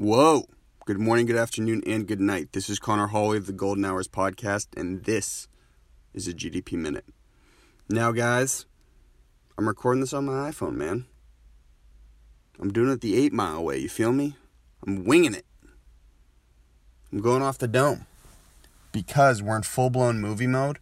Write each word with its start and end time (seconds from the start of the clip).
Whoa! 0.00 0.46
Good 0.86 0.98
morning, 0.98 1.26
good 1.26 1.36
afternoon, 1.36 1.82
and 1.86 2.08
good 2.08 2.22
night. 2.22 2.54
This 2.54 2.70
is 2.70 2.78
Conor 2.78 3.08
Holway 3.08 3.36
of 3.36 3.44
the 3.44 3.52
Golden 3.52 3.84
Hours 3.84 4.08
Podcast, 4.08 4.68
and 4.74 5.04
this 5.04 5.46
is 6.14 6.26
a 6.26 6.32
GDP 6.32 6.78
Minute. 6.78 7.04
Now, 7.86 8.10
guys, 8.10 8.64
I'm 9.58 9.68
recording 9.68 10.00
this 10.00 10.14
on 10.14 10.24
my 10.24 10.50
iPhone, 10.50 10.76
man. 10.76 11.04
I'm 12.58 12.72
doing 12.72 12.88
it 12.88 13.02
the 13.02 13.14
8 13.26 13.34
mile 13.34 13.62
way, 13.62 13.76
you 13.76 13.90
feel 13.90 14.10
me? 14.10 14.36
I'm 14.86 15.04
winging 15.04 15.34
it. 15.34 15.44
I'm 17.12 17.20
going 17.20 17.42
off 17.42 17.58
the 17.58 17.68
dome 17.68 18.06
because 18.92 19.42
we're 19.42 19.58
in 19.58 19.64
full 19.64 19.90
blown 19.90 20.18
movie 20.18 20.46
mode, 20.46 20.78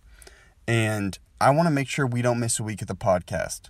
and 0.68 1.18
I 1.40 1.50
want 1.50 1.66
to 1.66 1.74
make 1.74 1.88
sure 1.88 2.06
we 2.06 2.22
don't 2.22 2.38
miss 2.38 2.60
a 2.60 2.62
week 2.62 2.82
of 2.82 2.86
the 2.86 2.94
podcast. 2.94 3.62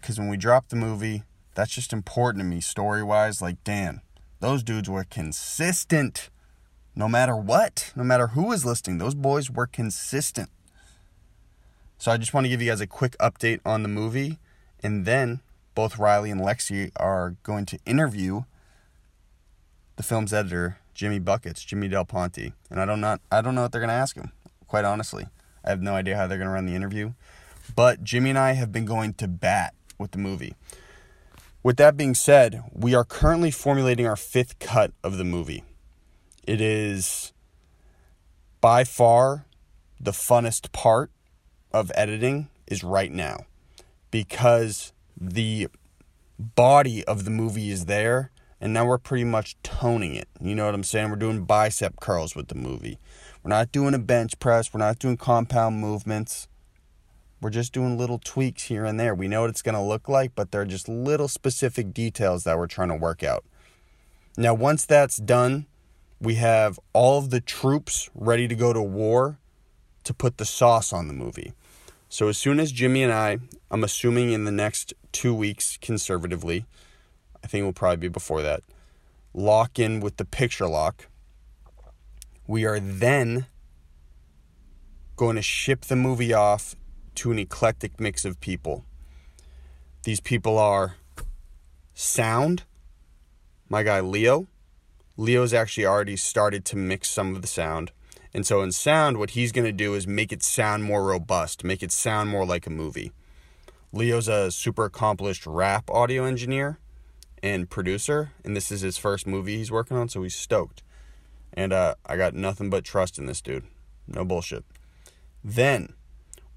Because 0.00 0.20
when 0.20 0.28
we 0.28 0.36
drop 0.36 0.68
the 0.68 0.76
movie, 0.76 1.24
that's 1.56 1.72
just 1.74 1.92
important 1.92 2.42
to 2.42 2.48
me 2.48 2.60
story 2.60 3.02
wise. 3.02 3.42
Like, 3.42 3.64
Dan, 3.64 4.02
those 4.40 4.62
dudes 4.62 4.88
were 4.88 5.04
consistent 5.04 6.30
no 6.94 7.08
matter 7.08 7.36
what, 7.36 7.92
no 7.94 8.02
matter 8.02 8.28
who 8.28 8.44
was 8.44 8.64
listening. 8.64 8.98
Those 8.98 9.14
boys 9.14 9.50
were 9.50 9.66
consistent. 9.66 10.50
So 11.96 12.10
I 12.10 12.16
just 12.16 12.34
want 12.34 12.44
to 12.44 12.48
give 12.48 12.60
you 12.60 12.68
guys 12.68 12.80
a 12.80 12.86
quick 12.86 13.16
update 13.18 13.60
on 13.64 13.82
the 13.82 13.88
movie. 13.88 14.38
And 14.82 15.04
then 15.04 15.40
both 15.74 15.98
Riley 15.98 16.30
and 16.30 16.40
Lexi 16.40 16.90
are 16.96 17.36
going 17.42 17.66
to 17.66 17.78
interview 17.86 18.42
the 19.96 20.02
film's 20.02 20.32
editor, 20.32 20.78
Jimmy 20.94 21.18
Buckets, 21.18 21.64
Jimmy 21.64 21.88
Del 21.88 22.04
Ponte. 22.04 22.52
And 22.70 22.80
I 22.80 22.84
don't 22.84 23.00
not 23.00 23.20
I 23.30 23.40
don't 23.40 23.54
know 23.54 23.62
what 23.62 23.72
they're 23.72 23.80
gonna 23.80 23.92
ask 23.92 24.16
him, 24.16 24.32
quite 24.66 24.84
honestly. 24.84 25.26
I 25.64 25.70
have 25.70 25.82
no 25.82 25.94
idea 25.94 26.16
how 26.16 26.26
they're 26.26 26.38
gonna 26.38 26.50
run 26.50 26.66
the 26.66 26.74
interview. 26.74 27.12
But 27.74 28.02
Jimmy 28.02 28.30
and 28.30 28.38
I 28.38 28.52
have 28.52 28.72
been 28.72 28.84
going 28.84 29.14
to 29.14 29.28
bat 29.28 29.74
with 29.98 30.12
the 30.12 30.18
movie. 30.18 30.54
With 31.62 31.76
that 31.78 31.96
being 31.96 32.14
said, 32.14 32.62
we 32.72 32.94
are 32.94 33.04
currently 33.04 33.50
formulating 33.50 34.06
our 34.06 34.16
fifth 34.16 34.58
cut 34.58 34.92
of 35.02 35.18
the 35.18 35.24
movie. 35.24 35.64
It 36.46 36.60
is 36.60 37.32
by 38.60 38.84
far 38.84 39.46
the 40.00 40.12
funnest 40.12 40.72
part 40.72 41.10
of 41.72 41.90
editing 41.94 42.48
is 42.68 42.84
right 42.84 43.10
now 43.10 43.46
because 44.10 44.92
the 45.20 45.68
body 46.38 47.04
of 47.04 47.24
the 47.24 47.30
movie 47.30 47.70
is 47.70 47.86
there 47.86 48.30
and 48.60 48.72
now 48.72 48.86
we're 48.86 48.98
pretty 48.98 49.24
much 49.24 49.56
toning 49.62 50.14
it. 50.14 50.28
You 50.40 50.54
know 50.54 50.66
what 50.66 50.74
I'm 50.74 50.84
saying? 50.84 51.10
We're 51.10 51.16
doing 51.16 51.44
bicep 51.44 52.00
curls 52.00 52.36
with 52.36 52.48
the 52.48 52.54
movie. 52.54 52.98
We're 53.42 53.50
not 53.50 53.72
doing 53.72 53.94
a 53.94 53.98
bench 53.98 54.38
press, 54.38 54.72
we're 54.72 54.78
not 54.78 54.98
doing 54.98 55.16
compound 55.16 55.80
movements. 55.80 56.48
We're 57.40 57.50
just 57.50 57.72
doing 57.72 57.96
little 57.96 58.18
tweaks 58.18 58.64
here 58.64 58.84
and 58.84 58.98
there. 58.98 59.14
We 59.14 59.28
know 59.28 59.42
what 59.42 59.50
it's 59.50 59.62
going 59.62 59.76
to 59.76 59.80
look 59.80 60.08
like, 60.08 60.34
but 60.34 60.50
they're 60.50 60.64
just 60.64 60.88
little 60.88 61.28
specific 61.28 61.94
details 61.94 62.44
that 62.44 62.58
we're 62.58 62.66
trying 62.66 62.88
to 62.88 62.96
work 62.96 63.22
out. 63.22 63.44
Now, 64.36 64.54
once 64.54 64.84
that's 64.84 65.18
done, 65.18 65.66
we 66.20 66.34
have 66.34 66.80
all 66.92 67.18
of 67.18 67.30
the 67.30 67.40
troops 67.40 68.10
ready 68.14 68.48
to 68.48 68.54
go 68.54 68.72
to 68.72 68.82
war 68.82 69.38
to 70.04 70.14
put 70.14 70.38
the 70.38 70.44
sauce 70.44 70.92
on 70.92 71.06
the 71.06 71.14
movie. 71.14 71.52
So, 72.08 72.28
as 72.28 72.38
soon 72.38 72.58
as 72.58 72.72
Jimmy 72.72 73.02
and 73.02 73.12
I, 73.12 73.38
I'm 73.70 73.84
assuming 73.84 74.32
in 74.32 74.44
the 74.44 74.52
next 74.52 74.94
two 75.12 75.34
weeks 75.34 75.78
conservatively, 75.80 76.64
I 77.44 77.46
think 77.46 77.62
it 77.62 77.64
will 77.64 77.72
probably 77.72 77.98
be 77.98 78.08
before 78.08 78.42
that, 78.42 78.62
lock 79.34 79.78
in 79.78 80.00
with 80.00 80.16
the 80.16 80.24
picture 80.24 80.66
lock, 80.66 81.06
we 82.46 82.64
are 82.64 82.80
then 82.80 83.46
going 85.16 85.36
to 85.36 85.42
ship 85.42 85.82
the 85.82 85.96
movie 85.96 86.32
off 86.32 86.74
to 87.18 87.32
an 87.32 87.38
eclectic 87.38 87.98
mix 87.98 88.24
of 88.24 88.40
people. 88.40 88.84
These 90.04 90.20
people 90.20 90.56
are 90.56 90.94
sound, 91.92 92.62
my 93.68 93.82
guy 93.82 93.98
Leo. 94.00 94.46
Leo's 95.16 95.52
actually 95.52 95.84
already 95.84 96.16
started 96.16 96.64
to 96.66 96.76
mix 96.76 97.08
some 97.08 97.34
of 97.34 97.42
the 97.42 97.48
sound. 97.48 97.90
And 98.32 98.46
so 98.46 98.62
in 98.62 98.70
sound, 98.70 99.18
what 99.18 99.30
he's 99.30 99.50
going 99.50 99.64
to 99.64 99.72
do 99.72 99.94
is 99.94 100.06
make 100.06 100.32
it 100.32 100.44
sound 100.44 100.84
more 100.84 101.02
robust, 101.02 101.64
make 101.64 101.82
it 101.82 101.90
sound 101.90 102.30
more 102.30 102.46
like 102.46 102.68
a 102.68 102.70
movie. 102.70 103.10
Leo's 103.92 104.28
a 104.28 104.52
super 104.52 104.84
accomplished 104.84 105.44
rap 105.44 105.90
audio 105.90 106.24
engineer 106.24 106.78
and 107.42 107.68
producer, 107.68 108.30
and 108.44 108.54
this 108.54 108.70
is 108.70 108.82
his 108.82 108.96
first 108.96 109.26
movie 109.26 109.56
he's 109.56 109.72
working 109.72 109.96
on, 109.96 110.08
so 110.08 110.22
he's 110.22 110.36
stoked. 110.36 110.84
And 111.52 111.72
uh, 111.72 111.96
I 112.06 112.16
got 112.16 112.34
nothing 112.34 112.70
but 112.70 112.84
trust 112.84 113.18
in 113.18 113.26
this 113.26 113.40
dude. 113.40 113.64
No 114.06 114.24
bullshit. 114.24 114.64
Then 115.42 115.94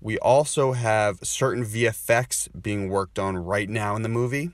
we 0.01 0.17
also 0.17 0.71
have 0.71 1.19
certain 1.21 1.63
VFX 1.63 2.49
being 2.59 2.89
worked 2.89 3.19
on 3.19 3.37
right 3.37 3.69
now 3.69 3.95
in 3.95 4.01
the 4.01 4.09
movie 4.09 4.49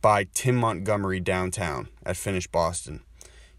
by 0.00 0.26
Tim 0.32 0.56
Montgomery 0.56 1.20
downtown 1.20 1.88
at 2.04 2.16
Finish 2.16 2.46
Boston. 2.46 3.02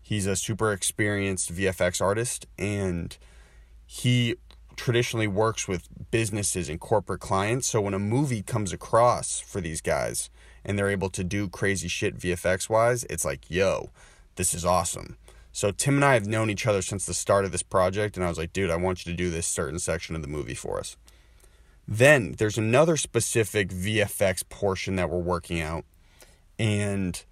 He's 0.02 0.26
a 0.26 0.36
super 0.36 0.74
experienced 0.74 1.54
VFX 1.54 2.02
artist 2.02 2.48
and 2.58 3.16
he 3.86 4.36
traditionally 4.76 5.28
works 5.28 5.68
with 5.68 5.88
businesses 6.10 6.68
and 6.68 6.80
corporate 6.80 7.22
clients. 7.22 7.68
So 7.68 7.80
when 7.80 7.94
a 7.94 8.00
movie 8.00 8.42
comes 8.42 8.74
across 8.74 9.40
for 9.40 9.62
these 9.62 9.80
guys 9.80 10.32
and 10.66 10.78
they're 10.78 10.90
able 10.90 11.12
to 11.12 11.24
do 11.24 11.48
crazy 11.50 11.88
shit 11.88 12.18
VFX 12.18 12.68
wise, 12.68 13.04
it's 13.06 13.24
like, 13.24 13.50
yo, 13.50 13.92
this 14.36 14.56
is 14.56 14.66
awesome. 14.66 15.18
So 15.56 15.70
Tim 15.70 15.96
and 15.96 16.04
I 16.04 16.16
have 16.16 16.26
known 16.26 16.50
each 16.50 16.66
other 16.66 16.82
since 16.82 17.06
the 17.06 17.14
start 17.14 17.46
of 17.46 17.52
this 17.52 17.62
project, 17.62 18.18
and 18.18 18.26
I 18.26 18.30
was 18.30 18.40
like, 18.40 18.54
dude, 18.54 18.72
I 18.72 18.76
want 18.76 19.06
you 19.06 19.12
to 19.12 19.16
do 19.16 19.30
this 19.30 19.46
certain 19.46 19.78
section 19.78 20.16
of 20.16 20.24
the 20.24 20.28
movie 20.28 20.56
for 20.56 20.80
us. 20.80 20.98
Then 21.88 22.34
there's 22.40 22.58
another 22.58 22.98
specific 22.98 23.70
VFX 23.70 24.50
portion 24.50 24.96
that 24.96 25.12
we're 25.12 25.20
working 25.20 25.62
out, 25.62 25.86
and 26.58 27.24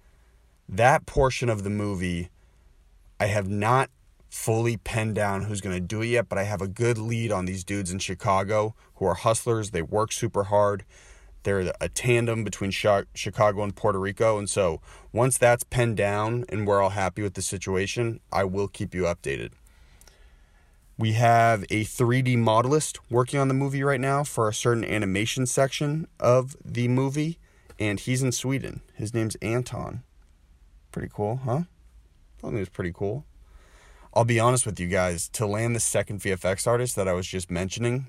that 0.68 1.04
portion 1.04 1.48
of 1.48 1.64
the 1.64 1.70
movie, 1.70 2.30
I 3.18 3.26
have 3.26 3.48
not 3.48 3.90
fully 4.30 4.76
penned 4.76 5.16
down 5.16 5.42
who's 5.42 5.60
going 5.60 5.74
to 5.74 5.80
do 5.80 6.00
it 6.00 6.06
yet, 6.06 6.28
but 6.28 6.38
I 6.38 6.44
have 6.44 6.62
a 6.62 6.68
good 6.68 6.98
lead 6.98 7.32
on 7.32 7.44
these 7.44 7.64
dudes 7.64 7.90
in 7.90 7.98
Chicago 7.98 8.76
who 8.94 9.04
are 9.04 9.14
hustlers. 9.14 9.72
They 9.72 9.82
work 9.82 10.12
super 10.12 10.44
hard. 10.44 10.84
They're 11.44 11.72
a 11.80 11.88
tandem 11.88 12.44
between 12.44 12.70
Chicago 12.70 13.62
and 13.62 13.74
Puerto 13.74 13.98
Rico. 13.98 14.38
And 14.38 14.48
so 14.48 14.80
once 15.12 15.38
that's 15.38 15.64
penned 15.64 15.96
down 15.96 16.44
and 16.48 16.66
we're 16.66 16.80
all 16.80 16.90
happy 16.90 17.22
with 17.22 17.34
the 17.34 17.42
situation, 17.42 18.20
I 18.30 18.44
will 18.44 18.68
keep 18.68 18.94
you 18.94 19.02
updated. 19.02 19.52
We 20.98 21.12
have 21.12 21.64
a 21.64 21.84
3D 21.84 22.38
modelist 22.38 22.98
working 23.10 23.40
on 23.40 23.48
the 23.48 23.54
movie 23.54 23.82
right 23.82 24.00
now 24.00 24.22
for 24.22 24.48
a 24.48 24.54
certain 24.54 24.84
animation 24.84 25.46
section 25.46 26.06
of 26.20 26.54
the 26.64 26.86
movie, 26.86 27.38
and 27.78 27.98
he's 27.98 28.22
in 28.22 28.30
Sweden. 28.30 28.82
His 28.94 29.12
name's 29.12 29.34
Anton. 29.36 30.02
Pretty 30.92 31.08
cool, 31.12 31.40
huh? 31.44 31.62
I 31.62 31.66
thought 32.38 32.54
it 32.54 32.58
was 32.58 32.68
pretty 32.68 32.92
cool. 32.92 33.24
I'll 34.14 34.24
be 34.24 34.38
honest 34.38 34.66
with 34.66 34.78
you 34.78 34.86
guys, 34.86 35.28
to 35.30 35.46
land 35.46 35.74
the 35.74 35.80
second 35.80 36.20
VFX 36.20 36.66
artist 36.66 36.94
that 36.96 37.08
I 37.08 37.14
was 37.14 37.26
just 37.26 37.50
mentioning, 37.50 38.06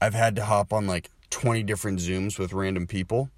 I've 0.00 0.14
had 0.14 0.34
to 0.36 0.46
hop 0.46 0.72
on 0.72 0.86
like 0.86 1.10
20 1.32 1.64
different 1.64 1.98
Zooms 1.98 2.38
with 2.38 2.52
random 2.52 2.86
people. 2.86 3.30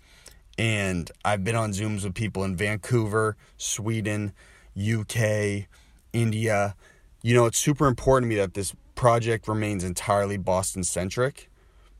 And 0.59 1.10
I've 1.25 1.43
been 1.43 1.56
on 1.56 1.72
Zooms 1.72 2.05
with 2.05 2.15
people 2.15 2.44
in 2.44 2.56
Vancouver, 2.56 3.37
Sweden, 3.56 4.34
UK, 4.77 5.66
India. 6.12 6.75
You 7.22 7.34
know, 7.34 7.47
it's 7.47 7.59
super 7.59 7.87
important 7.87 8.31
to 8.31 8.34
me 8.34 8.41
that 8.41 8.55
this 8.55 8.75
project 8.94 9.49
remains 9.49 9.82
entirely 9.82 10.37
Boston 10.37 10.84
centric, 10.84 11.50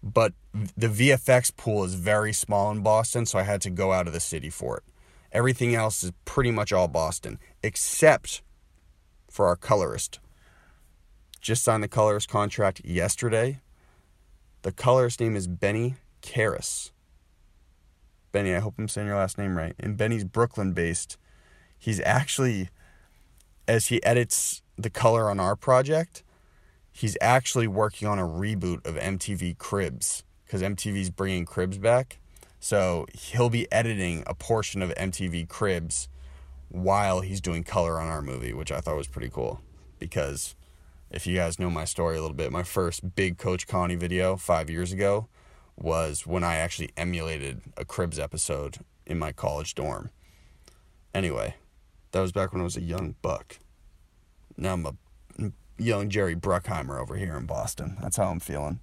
but 0.03 0.32
the 0.53 0.88
VFX 0.88 1.56
pool 1.56 1.84
is 1.84 1.94
very 1.94 2.32
small 2.32 2.71
in 2.71 2.82
Boston, 2.82 3.25
so 3.26 3.38
I 3.38 3.43
had 3.43 3.61
to 3.62 3.71
go 3.71 3.93
out 3.93 4.06
of 4.06 4.12
the 4.12 4.21
city 4.21 4.50
for 4.50 4.76
it. 4.76 4.84
Everything 5.32 5.75
else 5.75 6.05
is 6.05 6.12
pretty 6.25 6.50
much 6.50 6.72
all 6.72 6.87
Boston, 6.87 7.38
except 7.62 8.43
for 9.28 9.47
our 9.47 9.56
colorist. 9.56 10.21
Just 11.41 11.65
signed 11.65 11.82
the 11.82 11.88
colorist 11.88 12.28
contract 12.28 12.84
yesterday. 12.84 13.61
The 14.65 14.73
colorist's 14.73 15.21
name 15.21 15.37
is 15.37 15.47
Benny 15.47 15.97
Karras. 16.23 16.91
Benny, 18.33 18.55
I 18.55 18.61
hope 18.61 18.77
I'm 18.79 18.89
saying 18.89 19.07
your 19.07 19.17
last 19.17 19.37
name 19.37 19.59
right. 19.59 19.75
And 19.79 19.99
Benny's 19.99 20.25
Brooklyn 20.25 20.73
based. 20.73 21.19
He's 21.79 22.00
actually, 22.00 22.71
as 23.69 23.88
he 23.88 24.03
edits 24.03 24.62
the 24.79 24.88
color 24.88 25.29
on 25.29 25.38
our 25.38 25.55
project, 25.55 26.25
he's 26.91 27.15
actually 27.21 27.67
working 27.67 28.09
on 28.09 28.19
a 28.19 28.27
reboot 28.27 28.87
of 28.87 28.94
MTV 28.94 29.59
Cribs 29.59 30.25
because 30.47 30.62
MTV's 30.62 31.11
bringing 31.11 31.44
Cribs 31.44 31.77
back. 31.77 32.19
So 32.59 33.05
he'll 33.12 33.50
be 33.50 33.71
editing 33.71 34.25
a 34.27 34.35
portion 34.35 34.81
of 34.81 34.94
MTV 34.94 35.47
Cribs 35.47 36.09
while 36.71 37.21
he's 37.21 37.43
doing 37.43 37.65
color 37.65 38.00
on 38.00 38.09
our 38.09 38.23
movie, 38.23 38.55
which 38.55 38.73
I 38.73 38.81
thought 38.81 38.97
was 38.97 39.09
pretty 39.09 39.29
cool 39.29 39.61
because 39.99 40.56
if 41.14 41.28
you 41.28 41.37
guys 41.37 41.61
know 41.61 41.70
my 41.70 41.84
story 41.84 42.16
a 42.16 42.20
little 42.20 42.37
bit, 42.37 42.50
my 42.50 42.64
first 42.64 43.14
big 43.14 43.38
Coach 43.38 43.69
Connie 43.69 43.94
video 43.94 44.37
five 44.37 44.69
years 44.69 44.93
ago 44.93 45.28
was 45.76 46.26
when 46.26 46.43
I 46.43 46.56
actually 46.56 46.90
emulated 46.96 47.61
a 47.76 47.84
Cribs 47.84 48.19
episode 48.19 48.78
in 49.06 49.16
my 49.16 49.31
college 49.31 49.76
dorm. 49.76 50.11
Anyway, 51.14 51.55
that 52.11 52.20
was 52.20 52.32
back 52.32 52.52
when 52.52 52.61
I 52.61 52.64
was 52.64 52.76
a 52.76 52.82
young 52.82 53.14
buck. 53.22 53.58
Now 54.56 54.72
I'm 54.72 54.87
a 54.87 54.94
young 55.78 56.11
Jerry 56.11 56.34
Bruckheimer 56.34 57.00
over 57.00 57.14
here 57.14 57.37
in 57.37 57.46
Boston. 57.46 57.96
That's 58.02 58.16
how 58.16 58.25
I'm 58.25 58.40
feeling. 58.40 58.81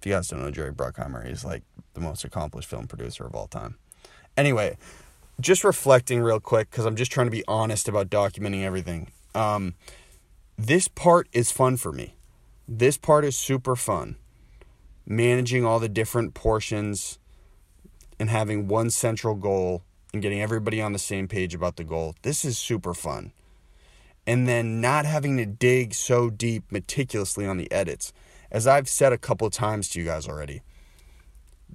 If 0.00 0.06
you 0.06 0.12
guys 0.12 0.26
don't 0.26 0.42
know 0.42 0.50
Jerry 0.50 0.72
Bruckheimer, 0.72 1.24
he's 1.24 1.44
like 1.44 1.62
the 1.94 2.00
most 2.00 2.24
accomplished 2.24 2.68
film 2.68 2.88
producer 2.88 3.26
of 3.26 3.34
all 3.36 3.46
time. 3.46 3.76
Anyway, 4.36 4.76
just 5.40 5.62
reflecting 5.62 6.20
real 6.20 6.40
quick 6.40 6.68
because 6.68 6.84
I'm 6.84 6.96
just 6.96 7.12
trying 7.12 7.28
to 7.28 7.30
be 7.30 7.44
honest 7.46 7.88
about 7.88 8.10
documenting 8.10 8.64
everything. 8.64 9.12
Um, 9.36 9.74
this 10.66 10.88
part 10.88 11.26
is 11.32 11.50
fun 11.50 11.78
for 11.78 11.90
me. 11.90 12.14
This 12.68 12.98
part 12.98 13.24
is 13.24 13.34
super 13.34 13.74
fun. 13.74 14.16
Managing 15.06 15.64
all 15.64 15.78
the 15.78 15.88
different 15.88 16.34
portions 16.34 17.18
and 18.18 18.28
having 18.28 18.68
one 18.68 18.90
central 18.90 19.34
goal 19.34 19.82
and 20.12 20.20
getting 20.20 20.42
everybody 20.42 20.78
on 20.82 20.92
the 20.92 20.98
same 20.98 21.28
page 21.28 21.54
about 21.54 21.76
the 21.76 21.84
goal. 21.84 22.14
This 22.20 22.44
is 22.44 22.58
super 22.58 22.92
fun. 22.92 23.32
And 24.26 24.46
then 24.46 24.82
not 24.82 25.06
having 25.06 25.38
to 25.38 25.46
dig 25.46 25.94
so 25.94 26.28
deep 26.28 26.70
meticulously 26.70 27.46
on 27.46 27.56
the 27.56 27.72
edits. 27.72 28.12
As 28.50 28.66
I've 28.66 28.88
said 28.88 29.14
a 29.14 29.18
couple 29.18 29.48
times 29.48 29.88
to 29.90 29.98
you 29.98 30.04
guys 30.04 30.28
already, 30.28 30.60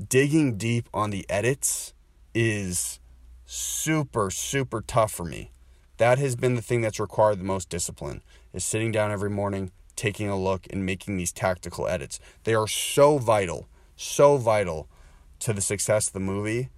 digging 0.09 0.57
deep 0.57 0.89
on 0.93 1.09
the 1.09 1.25
edits 1.27 1.95
is 2.35 2.99
super, 3.47 4.29
super 4.29 4.81
tough 4.81 5.11
for 5.11 5.25
me. 5.25 5.51
That 5.97 6.19
has 6.19 6.35
been 6.35 6.55
the 6.55 6.61
thing 6.61 6.81
that's 6.81 6.99
required 6.99 7.39
the 7.39 7.45
most 7.45 7.69
discipline 7.69 8.21
is 8.55 8.63
sitting 8.63 8.91
down 8.91 9.11
every 9.11 9.29
morning, 9.29 9.71
taking 9.95 10.29
a 10.29 10.39
look 10.39 10.65
and 10.71 10.85
making 10.85 11.17
these 11.17 11.31
tactical 11.31 11.87
edits. 11.87 12.19
They 12.45 12.55
are 12.55 12.67
so 12.67 13.17
vital, 13.17 13.67
so 13.95 14.37
vital 14.37 14.87
to 15.39 15.53
the 15.53 15.61
success 15.61 16.07
of 16.07 16.13
the 16.13 16.19
movie. 16.19 16.69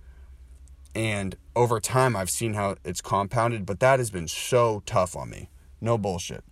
And 0.96 1.36
over 1.56 1.80
time, 1.80 2.16
I've 2.16 2.32
seen 2.32 2.56
how 2.56 2.76
it's 2.84 3.02
compounded, 3.02 3.66
but 3.66 3.80
that 3.80 4.00
has 4.00 4.10
been 4.10 4.28
so 4.28 4.82
tough 4.86 5.16
on 5.16 5.30
me. 5.30 5.50
No 5.80 5.98
bullshit. 5.98 6.44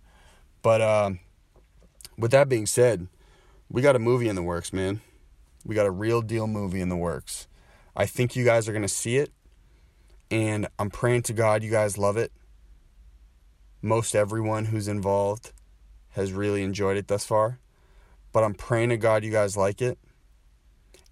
But 0.62 0.80
uh, 0.80 1.10
with 2.16 2.30
that 2.30 2.48
being 2.48 2.66
said, 2.66 3.08
we 3.68 3.82
got 3.82 3.96
a 3.96 3.98
movie 3.98 4.28
in 4.28 4.36
the 4.36 4.42
works, 4.42 4.72
man. 4.72 5.00
We 5.64 5.74
got 5.74 5.86
a 5.86 5.90
real 5.90 6.22
deal 6.22 6.46
movie 6.46 6.80
in 6.80 6.88
the 6.88 6.96
works. 6.96 7.48
I 7.96 8.06
think 8.06 8.36
you 8.36 8.44
guys 8.44 8.68
are 8.68 8.72
going 8.72 8.82
to 8.82 8.88
see 8.88 9.16
it. 9.16 9.32
And 10.30 10.68
I'm 10.78 10.90
praying 10.90 11.22
to 11.22 11.32
God 11.32 11.64
you 11.64 11.70
guys 11.70 11.98
love 11.98 12.16
it. 12.16 12.30
Most 13.86 14.16
everyone 14.16 14.64
who's 14.64 14.88
involved 14.88 15.52
has 16.10 16.32
really 16.32 16.64
enjoyed 16.64 16.96
it 16.96 17.06
thus 17.06 17.24
far. 17.24 17.60
But 18.32 18.42
I'm 18.42 18.54
praying 18.54 18.88
to 18.88 18.96
God 18.96 19.22
you 19.22 19.30
guys 19.30 19.56
like 19.56 19.80
it. 19.80 19.96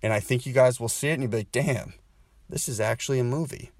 And 0.02 0.12
I 0.12 0.18
think 0.18 0.44
you 0.44 0.52
guys 0.52 0.80
will 0.80 0.88
see 0.88 1.10
it 1.10 1.12
and 1.12 1.22
you'll 1.22 1.30
be 1.30 1.36
like, 1.36 1.52
damn, 1.52 1.94
this 2.50 2.68
is 2.68 2.80
actually 2.80 3.20
a 3.20 3.24
movie. 3.24 3.70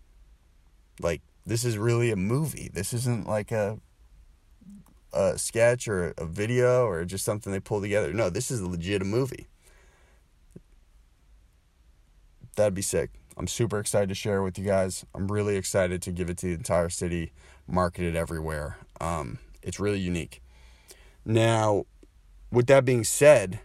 Like, 1.00 1.22
this 1.44 1.64
is 1.64 1.76
really 1.76 2.12
a 2.12 2.16
movie. 2.16 2.70
This 2.72 2.92
isn't 2.92 3.26
like 3.26 3.50
a 3.50 3.80
a 5.12 5.38
sketch 5.38 5.88
or 5.88 6.14
a 6.16 6.24
video 6.24 6.86
or 6.86 7.04
just 7.04 7.24
something 7.24 7.52
they 7.52 7.58
pull 7.58 7.80
together. 7.80 8.12
No, 8.12 8.30
this 8.30 8.48
is 8.48 8.60
a 8.60 8.68
legit 8.68 9.04
movie. 9.04 9.48
That'd 12.54 12.74
be 12.74 12.82
sick. 12.82 13.10
I'm 13.36 13.48
super 13.48 13.80
excited 13.80 14.08
to 14.10 14.14
share 14.14 14.38
it 14.38 14.44
with 14.44 14.56
you 14.56 14.64
guys. 14.64 15.04
I'm 15.16 15.26
really 15.32 15.56
excited 15.56 16.00
to 16.02 16.12
give 16.12 16.30
it 16.30 16.38
to 16.38 16.46
the 16.46 16.52
entire 16.54 16.90
city, 16.90 17.32
market 17.66 18.04
it 18.04 18.14
everywhere. 18.14 18.78
Um, 19.00 19.38
it's 19.62 19.80
really 19.80 19.98
unique. 19.98 20.42
Now, 21.24 21.84
with 22.50 22.66
that 22.66 22.84
being 22.84 23.04
said, 23.04 23.60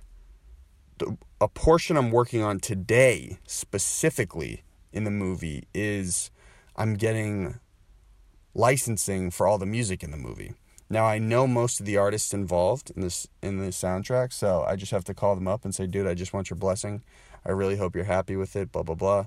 the, 0.98 1.18
a 1.42 1.48
portion 1.48 1.98
I'm 1.98 2.12
working 2.12 2.42
on 2.42 2.60
today, 2.60 3.38
specifically 3.48 4.64
in 4.92 5.04
the 5.04 5.12
movie, 5.12 5.68
is 5.74 6.32
I'm 6.76 6.96
getting 6.96 7.60
licensing 8.54 9.32
for 9.32 9.48
all 9.48 9.58
the 9.58 9.66
music 9.66 10.04
in 10.04 10.12
the 10.12 10.18
movie. 10.18 10.54
Now 10.90 11.06
I 11.06 11.20
know 11.20 11.46
most 11.46 11.80
of 11.80 11.86
the 11.86 11.98
artists 11.98 12.34
involved 12.34 12.92
in 12.96 13.02
this 13.02 13.28
in 13.44 13.60
the 13.60 13.68
soundtrack, 13.68 14.34
so 14.34 14.64
I 14.68 14.76
just 14.76 14.92
have 14.92 15.04
to 15.06 15.14
call 15.14 15.36
them 15.36 15.48
up 15.48 15.64
and 15.64 15.74
say, 15.74 15.86
"Dude, 15.86 16.08
I 16.08 16.16
just 16.16 16.34
want 16.34 16.50
your 16.50 16.58
blessing. 16.58 17.04
I 17.46 17.52
really 17.52 17.78
hope 17.78 17.96
you're 17.96 18.06
happy 18.06 18.36
with 18.36 18.56
it." 18.56 18.72
Blah 18.72 18.84
blah 18.84 18.96
blah. 18.96 19.26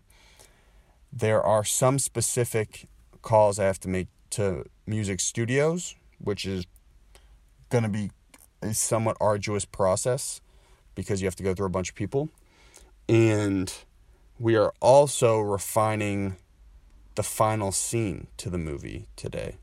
There 1.12 1.42
are 1.42 1.64
some 1.64 1.98
specific 1.98 2.88
calls 3.20 3.58
I 3.58 3.64
have 3.64 3.78
to 3.80 3.88
make 3.88 4.08
to 4.30 4.64
music 4.86 5.20
studios, 5.20 5.94
which 6.18 6.44
is 6.44 6.66
going 7.70 7.84
to 7.84 7.90
be 7.90 8.10
a 8.60 8.74
somewhat 8.74 9.16
arduous 9.20 9.64
process 9.64 10.40
because 10.94 11.20
you 11.20 11.26
have 11.26 11.36
to 11.36 11.42
go 11.42 11.54
through 11.54 11.66
a 11.66 11.70
bunch 11.70 11.88
of 11.88 11.94
people. 11.94 12.28
And 13.08 13.72
we 14.38 14.56
are 14.56 14.72
also 14.80 15.40
refining 15.40 16.36
the 17.14 17.22
final 17.22 17.72
scene 17.72 18.28
to 18.38 18.50
the 18.50 18.58
movie 18.58 19.06
today. 19.16 19.56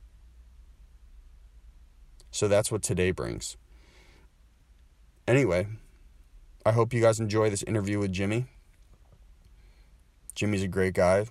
So 2.32 2.48
that's 2.48 2.72
what 2.72 2.82
today 2.82 3.12
brings. 3.12 3.58
Anyway, 5.28 5.68
I 6.66 6.72
hope 6.72 6.94
you 6.94 7.02
guys 7.02 7.20
enjoy 7.20 7.50
this 7.50 7.64
interview 7.64 8.00
with 8.00 8.12
Jimmy. 8.12 8.46
Jimmy's 10.36 10.64
a 10.64 10.68
great 10.68 10.94
guy. 10.94 11.26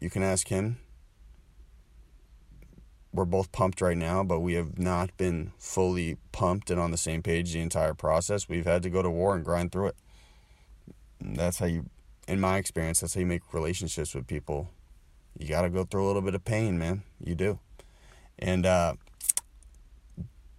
You 0.00 0.10
can 0.10 0.22
ask 0.22 0.48
him. 0.48 0.78
We're 3.20 3.26
both 3.26 3.52
pumped 3.52 3.82
right 3.82 3.98
now, 3.98 4.24
but 4.24 4.40
we 4.40 4.54
have 4.54 4.78
not 4.78 5.14
been 5.18 5.52
fully 5.58 6.16
pumped 6.32 6.70
and 6.70 6.80
on 6.80 6.90
the 6.90 6.96
same 6.96 7.22
page 7.22 7.52
the 7.52 7.60
entire 7.60 7.92
process. 7.92 8.48
We've 8.48 8.64
had 8.64 8.82
to 8.84 8.88
go 8.88 9.02
to 9.02 9.10
war 9.10 9.34
and 9.36 9.44
grind 9.44 9.72
through 9.72 9.88
it. 9.88 9.96
That's 11.20 11.58
how 11.58 11.66
you, 11.66 11.90
in 12.26 12.40
my 12.40 12.56
experience, 12.56 13.00
that's 13.00 13.12
how 13.12 13.20
you 13.20 13.26
make 13.26 13.52
relationships 13.52 14.14
with 14.14 14.26
people. 14.26 14.70
You 15.38 15.48
got 15.48 15.62
to 15.62 15.68
go 15.68 15.84
through 15.84 16.02
a 16.02 16.06
little 16.06 16.22
bit 16.22 16.34
of 16.34 16.46
pain, 16.46 16.78
man. 16.78 17.02
You 17.22 17.34
do. 17.34 17.58
And 18.38 18.64
uh, 18.64 18.94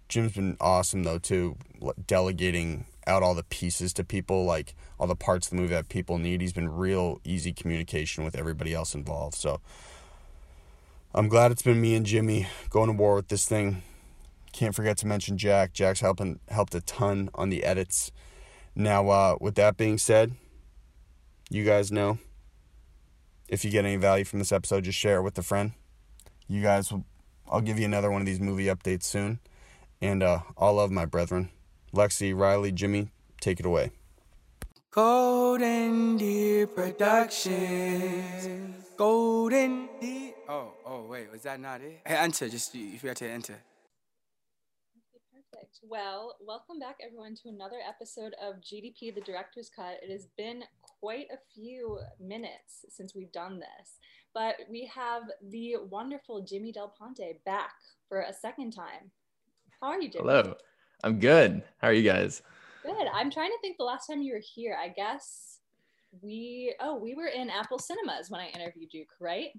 Jim's 0.08 0.34
been 0.34 0.56
awesome 0.60 1.02
though 1.02 1.18
too, 1.18 1.56
delegating 2.06 2.84
out 3.08 3.24
all 3.24 3.34
the 3.34 3.42
pieces 3.42 3.92
to 3.94 4.04
people, 4.04 4.44
like 4.44 4.76
all 5.00 5.08
the 5.08 5.16
parts 5.16 5.48
of 5.48 5.50
the 5.50 5.56
movie 5.56 5.74
that 5.74 5.88
people 5.88 6.16
need. 6.16 6.40
He's 6.40 6.52
been 6.52 6.68
real 6.68 7.20
easy 7.24 7.52
communication 7.52 8.22
with 8.22 8.36
everybody 8.36 8.72
else 8.72 8.94
involved. 8.94 9.34
So 9.34 9.60
I'm 11.14 11.28
glad 11.28 11.52
it's 11.52 11.62
been 11.62 11.78
me 11.78 11.94
and 11.94 12.06
Jimmy 12.06 12.46
going 12.70 12.86
to 12.86 12.94
war 12.94 13.16
with 13.16 13.28
this 13.28 13.44
thing. 13.44 13.82
Can't 14.52 14.74
forget 14.74 14.96
to 14.98 15.06
mention 15.06 15.36
Jack. 15.36 15.74
Jack's 15.74 16.00
helping 16.00 16.40
helped 16.48 16.74
a 16.74 16.80
ton 16.80 17.28
on 17.34 17.50
the 17.50 17.64
edits. 17.64 18.10
Now, 18.74 19.10
uh, 19.10 19.36
with 19.38 19.54
that 19.56 19.76
being 19.76 19.98
said, 19.98 20.32
you 21.50 21.66
guys 21.66 21.92
know 21.92 22.16
if 23.46 23.62
you 23.62 23.70
get 23.70 23.84
any 23.84 23.96
value 23.96 24.24
from 24.24 24.38
this 24.38 24.52
episode, 24.52 24.84
just 24.84 24.98
share 24.98 25.18
it 25.18 25.22
with 25.22 25.36
a 25.36 25.42
friend. 25.42 25.72
You 26.48 26.62
guys 26.62 26.90
will 26.90 27.04
I'll 27.46 27.60
give 27.60 27.78
you 27.78 27.84
another 27.84 28.10
one 28.10 28.22
of 28.22 28.26
these 28.26 28.40
movie 28.40 28.66
updates 28.66 29.04
soon. 29.04 29.38
And 30.00 30.22
uh, 30.22 30.40
all 30.56 30.80
of 30.80 30.90
my 30.90 31.04
brethren, 31.04 31.50
Lexi, 31.94 32.34
Riley, 32.34 32.72
Jimmy, 32.72 33.10
take 33.38 33.60
it 33.60 33.66
away. 33.66 33.90
Golden 34.92 36.18
Deer 36.18 36.66
Productions. 36.66 38.74
Golden 38.94 39.88
Deer. 39.98 40.34
Oh, 40.50 40.74
oh, 40.84 41.06
wait, 41.06 41.32
was 41.32 41.40
that 41.44 41.58
not 41.60 41.80
it? 41.80 42.02
Hey, 42.04 42.16
enter. 42.16 42.46
Just 42.50 42.74
you 42.74 42.98
forgot 42.98 43.16
to 43.16 43.26
enter. 43.26 43.54
Perfect. 45.32 45.78
Well, 45.82 46.36
welcome 46.46 46.78
back, 46.78 46.96
everyone, 47.02 47.34
to 47.36 47.48
another 47.48 47.78
episode 47.88 48.34
of 48.38 48.56
GDP, 48.56 49.14
the 49.14 49.22
Director's 49.22 49.70
Cut. 49.74 49.94
It 50.02 50.12
has 50.12 50.26
been 50.36 50.62
quite 51.00 51.28
a 51.32 51.38
few 51.54 51.98
minutes 52.20 52.84
since 52.90 53.14
we've 53.14 53.32
done 53.32 53.60
this, 53.60 53.96
but 54.34 54.56
we 54.70 54.90
have 54.94 55.22
the 55.40 55.76
wonderful 55.88 56.42
Jimmy 56.42 56.70
Del 56.70 56.92
Ponte 56.98 57.42
back 57.46 57.72
for 58.10 58.20
a 58.20 58.32
second 58.34 58.72
time. 58.72 59.10
How 59.80 59.88
are 59.88 60.02
you, 60.02 60.10
Jimmy? 60.10 60.28
Hello. 60.28 60.54
I'm 61.02 61.18
good. 61.18 61.62
How 61.78 61.88
are 61.88 61.94
you 61.94 62.02
guys? 62.02 62.42
Good. 62.82 63.06
I'm 63.12 63.30
trying 63.30 63.50
to 63.50 63.58
think 63.60 63.76
the 63.78 63.84
last 63.84 64.06
time 64.06 64.22
you 64.22 64.34
were 64.34 64.42
here. 64.54 64.76
I 64.80 64.88
guess 64.88 65.58
we 66.20 66.74
oh, 66.80 66.96
we 66.96 67.14
were 67.14 67.26
in 67.26 67.48
Apple 67.50 67.78
Cinemas 67.78 68.30
when 68.30 68.40
I 68.40 68.48
interviewed 68.48 68.92
you, 68.92 69.04
right? 69.20 69.50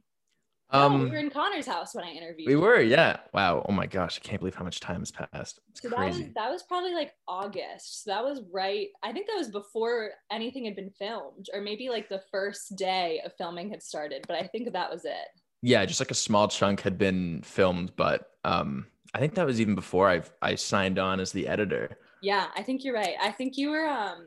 Um, 0.69 0.97
no, 0.97 1.03
we 1.03 1.11
were 1.11 1.17
in 1.17 1.29
Connor's 1.29 1.67
house 1.67 1.93
when 1.93 2.03
I 2.03 2.09
interviewed. 2.09 2.47
We 2.47 2.53
you. 2.53 2.59
were, 2.59 2.81
yeah. 2.81 3.17
Wow. 3.31 3.63
Oh 3.69 3.71
my 3.71 3.85
gosh, 3.85 4.19
I 4.21 4.27
can't 4.27 4.39
believe 4.39 4.55
how 4.55 4.63
much 4.63 4.79
time 4.79 4.99
has 4.99 5.11
passed. 5.11 5.59
It's 5.69 5.81
so 5.81 5.89
crazy. 5.89 6.23
That 6.23 6.25
was, 6.25 6.33
that 6.33 6.49
was 6.49 6.63
probably 6.63 6.93
like 6.93 7.13
August. 7.27 8.03
So 8.03 8.11
that 8.11 8.23
was 8.23 8.41
right. 8.51 8.87
I 9.03 9.11
think 9.11 9.27
that 9.27 9.37
was 9.37 9.49
before 9.49 10.11
anything 10.31 10.65
had 10.65 10.75
been 10.75 10.89
filmed, 10.89 11.47
or 11.53 11.61
maybe 11.61 11.89
like 11.89 12.09
the 12.09 12.23
first 12.31 12.75
day 12.75 13.21
of 13.23 13.33
filming 13.37 13.69
had 13.69 13.83
started. 13.83 14.25
But 14.27 14.37
I 14.37 14.47
think 14.47 14.71
that 14.71 14.91
was 14.91 15.05
it. 15.05 15.27
Yeah, 15.61 15.85
just 15.85 16.01
like 16.01 16.11
a 16.11 16.15
small 16.15 16.47
chunk 16.47 16.81
had 16.81 16.97
been 16.97 17.41
filmed, 17.43 17.95
but 17.95 18.31
um, 18.43 18.87
I 19.13 19.19
think 19.19 19.35
that 19.35 19.45
was 19.45 19.61
even 19.61 19.75
before 19.75 20.09
I 20.09 20.23
I 20.41 20.55
signed 20.55 20.97
on 20.97 21.19
as 21.19 21.31
the 21.31 21.47
editor. 21.47 21.97
Yeah, 22.23 22.47
I 22.55 22.63
think 22.63 22.85
you're 22.85 22.93
right. 22.93 23.15
I 23.21 23.31
think 23.31 23.57
you 23.57 23.69
were 23.69 23.85
um 23.85 24.25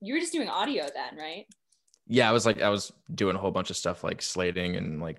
you 0.00 0.12
were 0.12 0.20
just 0.20 0.32
doing 0.32 0.48
audio 0.48 0.84
then, 0.92 1.16
right? 1.16 1.46
Yeah, 2.08 2.28
I 2.28 2.32
was 2.32 2.44
like 2.44 2.60
I 2.60 2.68
was 2.68 2.92
doing 3.14 3.36
a 3.36 3.38
whole 3.38 3.52
bunch 3.52 3.70
of 3.70 3.76
stuff 3.76 4.02
like 4.02 4.20
slating 4.20 4.74
and 4.74 5.00
like 5.00 5.18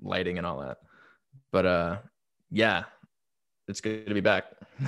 lighting 0.00 0.38
and 0.38 0.46
all 0.46 0.60
that. 0.60 0.78
But 1.50 1.66
uh 1.66 1.96
yeah, 2.52 2.84
it's 3.66 3.80
good 3.80 4.06
to 4.06 4.14
be 4.14 4.20
back. 4.20 4.44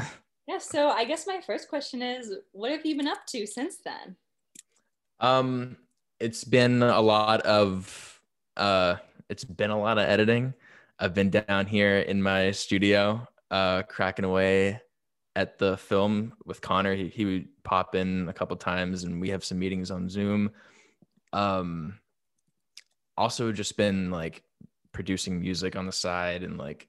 yeah, 0.46 0.58
so 0.58 0.88
I 0.88 1.04
guess 1.04 1.26
my 1.26 1.40
first 1.44 1.68
question 1.68 2.00
is 2.00 2.32
what 2.52 2.70
have 2.70 2.86
you 2.86 2.96
been 2.96 3.08
up 3.08 3.26
to 3.30 3.44
since 3.44 3.78
then? 3.84 4.14
Um 5.18 5.78
it's 6.20 6.44
been 6.44 6.84
a 6.84 7.00
lot 7.00 7.40
of 7.40 8.20
uh 8.56 8.96
it's 9.28 9.42
been 9.42 9.70
a 9.70 9.80
lot 9.80 9.98
of 9.98 10.04
editing. 10.04 10.54
I've 11.00 11.14
been 11.14 11.30
down 11.30 11.66
here 11.66 11.98
in 11.98 12.22
my 12.22 12.52
studio 12.52 13.26
uh, 13.50 13.82
cracking 13.84 14.24
away 14.24 14.80
at 15.38 15.56
the 15.56 15.76
film 15.76 16.32
with 16.44 16.60
Connor. 16.60 16.96
He, 16.96 17.08
he 17.08 17.24
would 17.24 17.48
pop 17.62 17.94
in 17.94 18.28
a 18.28 18.32
couple 18.32 18.56
times 18.56 19.04
and 19.04 19.20
we 19.20 19.30
have 19.30 19.44
some 19.44 19.60
meetings 19.60 19.92
on 19.92 20.08
Zoom. 20.08 20.50
Um, 21.32 22.00
also 23.16 23.52
just 23.52 23.76
been 23.76 24.10
like 24.10 24.42
producing 24.90 25.38
music 25.38 25.76
on 25.76 25.86
the 25.86 25.92
side 25.92 26.42
and 26.42 26.58
like 26.58 26.88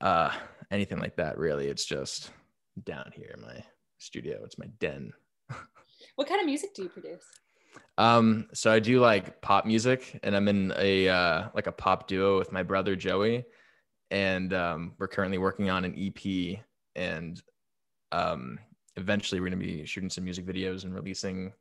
uh 0.00 0.32
anything 0.70 0.98
like 0.98 1.16
that 1.16 1.38
really 1.38 1.66
it's 1.68 1.84
just 1.84 2.30
down 2.82 3.10
here 3.14 3.32
in 3.36 3.40
my 3.42 3.62
studio 3.98 4.42
it's 4.44 4.58
my 4.58 4.66
den 4.80 5.12
What 6.16 6.28
kind 6.28 6.40
of 6.40 6.46
music 6.46 6.74
do 6.74 6.82
you 6.82 6.88
produce? 6.88 7.24
um 7.98 8.46
so 8.52 8.72
i 8.72 8.78
do 8.78 9.00
like 9.00 9.40
pop 9.40 9.66
music 9.66 10.18
and 10.22 10.36
i'm 10.36 10.48
in 10.48 10.72
a 10.76 11.08
uh 11.08 11.48
like 11.54 11.66
a 11.66 11.72
pop 11.72 12.08
duo 12.08 12.38
with 12.38 12.52
my 12.52 12.62
brother 12.62 12.96
joey 12.96 13.44
and 14.10 14.52
um 14.52 14.92
we're 14.98 15.08
currently 15.08 15.38
working 15.38 15.70
on 15.70 15.84
an 15.84 15.94
ep 15.98 16.58
and 16.96 17.42
um 18.12 18.58
eventually 18.96 19.40
we're 19.40 19.48
going 19.48 19.58
to 19.58 19.66
be 19.66 19.84
shooting 19.84 20.10
some 20.10 20.24
music 20.24 20.46
videos 20.46 20.84
and 20.84 20.94
releasing 20.94 21.52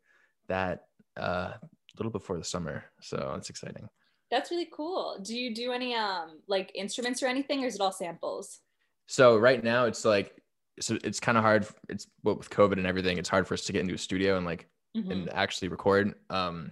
that 0.47 0.85
uh 1.17 1.53
a 1.55 1.59
little 1.97 2.11
before 2.11 2.37
the 2.37 2.43
summer 2.43 2.83
so 3.01 3.33
it's 3.37 3.49
exciting 3.49 3.87
That's 4.31 4.49
really 4.51 4.69
cool. 4.73 5.19
Do 5.23 5.35
you 5.37 5.53
do 5.53 5.71
any 5.71 5.93
um 5.95 6.39
like 6.47 6.71
instruments 6.75 7.21
or 7.21 7.27
anything, 7.27 7.63
or 7.63 7.67
is 7.67 7.75
it 7.75 7.81
all 7.81 7.91
samples? 7.91 8.61
So 9.07 9.37
right 9.37 9.63
now 9.63 9.85
it's 9.85 10.03
like 10.05 10.41
so 10.79 10.97
it's 11.03 11.19
kind 11.19 11.37
of 11.37 11.43
hard. 11.43 11.67
It's 11.87 12.07
what 12.23 12.37
with 12.39 12.49
COVID 12.49 12.73
and 12.77 12.87
everything, 12.87 13.19
it's 13.19 13.29
hard 13.29 13.47
for 13.47 13.53
us 13.53 13.65
to 13.65 13.73
get 13.73 13.81
into 13.81 13.93
a 13.93 13.97
studio 13.97 14.37
and 14.37 14.45
like 14.45 14.67
Mhm. 14.97 15.11
and 15.11 15.33
actually 15.33 15.67
record. 15.69 16.15
Um, 16.31 16.71